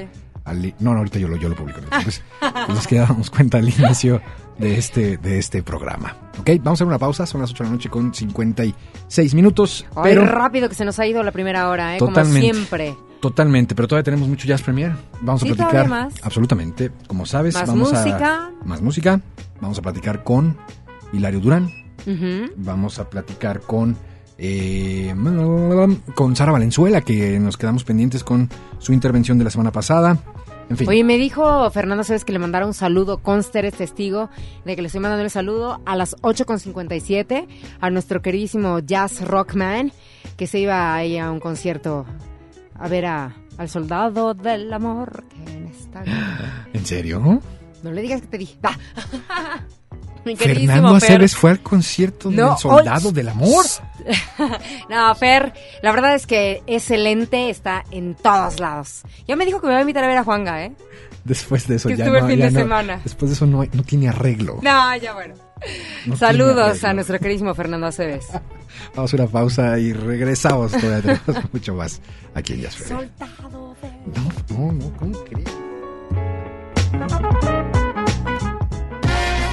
al- 0.45 0.75
no, 0.81 0.93
no, 0.93 0.99
ahorita 0.99 1.21
yo 1.21 1.29
lo, 1.29 1.37
yo 1.37 1.49
lo 1.49 1.55
publico. 1.55 1.79
los 2.69 2.87
que 2.89 2.97
dábamos 2.97 3.31
cuenta 3.31 3.59
al 3.59 3.69
inicio 3.69 4.21
de 4.59 4.79
este, 4.79 5.17
de 5.19 5.39
este 5.39 5.63
programa. 5.63 6.17
Ok, 6.39 6.51
vamos 6.59 6.69
a 6.69 6.73
hacer 6.73 6.87
una 6.87 6.99
pausa. 6.99 7.27
Son 7.27 7.41
las 7.41 7.51
8 7.51 7.65
de 7.65 7.69
la 7.71 7.77
noche 7.77 7.89
con 7.91 8.13
56 8.15 9.35
minutos. 9.35 9.87
Ay, 9.95 10.03
pero 10.15 10.27
rápido 10.27 10.69
que 10.69 10.75
se 10.75 10.85
nos 10.85 10.99
ha 10.99 11.07
ido 11.07 11.23
la 11.23 11.33
primera 11.33 11.69
hora, 11.69 11.97
¿eh? 11.97 11.99
Totalmente. 11.99 12.41
Como 12.41 12.53
siempre. 12.55 12.97
Totalmente, 13.21 13.75
pero 13.75 13.89
todavía 13.89 14.05
tenemos 14.05 14.29
mucho 14.29 14.47
Jazz 14.47 14.63
Premier. 14.63 14.93
Vamos 15.21 15.41
Sí, 15.41 15.51
a 15.51 15.55
platicar. 15.55 15.89
más. 15.89 16.15
Absolutamente. 16.23 16.91
Como 17.07 17.27
sabes, 17.27 17.55
Más 17.55 17.67
vamos 17.69 17.93
música. 17.93 18.35
a. 18.47 18.51
Más 18.65 18.83
música. 18.83 19.21
Vamos 19.61 19.79
a 19.79 19.83
platicar 19.83 20.23
con 20.23 20.57
Hilario 21.13 21.41
Durán. 21.41 21.71
Ujú. 22.07 22.53
Vamos 22.57 22.99
a 22.99 23.09
platicar 23.09 23.61
con. 23.63 23.97
eh, 24.39 25.15
con 26.15 26.37
Sara 26.37 26.53
Valenzuela, 26.53 27.01
que 27.01 27.39
nos 27.41 27.57
quedamos 27.57 27.85
pendientes 27.85 28.23
con 28.23 28.51
su 28.79 28.93
intervención 28.93 29.39
de 29.39 29.45
la 29.45 29.51
semana 29.51 29.73
pasada. 29.73 30.19
En 30.69 30.77
fin. 30.77 30.89
Oye, 30.89 31.05
me 31.05 31.17
dijo 31.17 31.71
Fernando 31.71 32.03
Cebes 32.03 32.25
que 32.25 32.33
le 32.33 32.39
mandara 32.39 32.67
un 32.67 32.75
saludo, 32.75 33.19
Conster 33.19 33.64
es 33.64 33.75
testigo 33.75 34.31
de 34.64 34.75
que 34.75 34.83
le 34.83 34.87
estoy 34.87 35.01
mandando 35.01 35.25
el 35.25 35.31
saludo 35.31 35.81
a 35.87 35.95
las 35.95 36.17
8.57 36.19 37.47
a 37.81 37.91
nuestro 37.91 38.21
queridísimo 38.21 38.81
Jazz 38.81 39.21
Rockman, 39.23 39.93
que 40.37 40.47
se 40.47 40.59
iba 40.59 40.95
ahí 40.95 41.19
a 41.19 41.31
un 41.31 41.39
concierto 41.41 42.05
a 42.75 42.89
ver 42.89 43.07
a, 43.07 43.37
al 43.59 43.69
soldado 43.69 44.35
del 44.35 44.73
amor 44.73 45.25
que 45.29 45.53
en 45.53 45.67
esta 45.67 46.03
¿En 46.73 46.85
serio? 46.85 47.41
No 47.83 47.93
le 47.93 48.03
digas 48.03 48.21
que 48.21 48.27
te 48.27 48.39
dije. 48.39 48.59
Mi 50.27 50.37
Fernando 50.37 50.89
Fer. 51.01 51.05
Aceves 51.12 51.35
fue 51.37 51.51
al 51.53 51.61
concierto 51.61 52.31
No, 52.31 52.51
del 52.51 52.59
Soldado 52.59 53.12
del 53.12 53.29
Amor. 53.31 53.64
No, 54.91 55.14
Fer, 55.14 55.53
la 55.83 55.91
verdad 55.93 56.14
es 56.14 56.27
que 56.27 56.62
excelente, 56.66 57.49
está 57.51 57.85
en 57.91 58.14
todos 58.14 58.61
lados. 58.61 59.03
Ya 59.27 59.35
me 59.37 59.47
dijo 59.47 59.61
que 59.61 59.66
me 59.66 59.72
va 59.72 59.79
a 59.79 59.83
invitar 59.83 60.05
a 60.05 60.09
ver 60.09 60.18
a 60.18 60.24
Juanga, 60.24 60.64
¿eh? 60.64 60.72
Después 61.24 61.66
de 61.66 61.77
eso 61.77 61.89
Que 61.89 61.97
ya 61.97 62.05
estuve 62.05 62.18
el 62.18 62.24
no, 62.24 62.31
fin 62.31 62.39
ya 62.39 62.45
de 62.47 62.51
no- 62.53 62.61
semana. 62.61 63.01
Después 63.03 63.31
de 63.31 63.35
eso 63.35 63.47
no, 63.47 63.64
no 63.64 63.83
tiene 63.83 64.09
arreglo. 64.09 64.59
No, 64.62 64.97
ya 64.97 65.14
bueno. 65.14 65.35
No 66.05 66.16
Saludos 66.16 66.85
a 66.85 66.93
nuestro 66.93 67.18
queridísimo 67.18 67.53
Fernando 67.55 67.87
Aceves. 67.87 68.27
Vamos 68.95 69.12
a 69.12 69.16
una 69.16 69.27
pausa 69.27 69.79
y 69.79 69.93
regresamos. 69.93 70.70
Todavía 70.72 71.18
tenemos 71.24 71.45
mucho 71.53 71.74
más 71.74 72.01
aquí 72.35 72.53
en 72.53 72.61
Jazz. 72.62 72.74
Soldado. 72.74 73.74
No, 74.14 74.57
no, 74.57 74.72
no, 74.72 74.97
¿cómo 74.99 75.18
crees? 75.24 75.49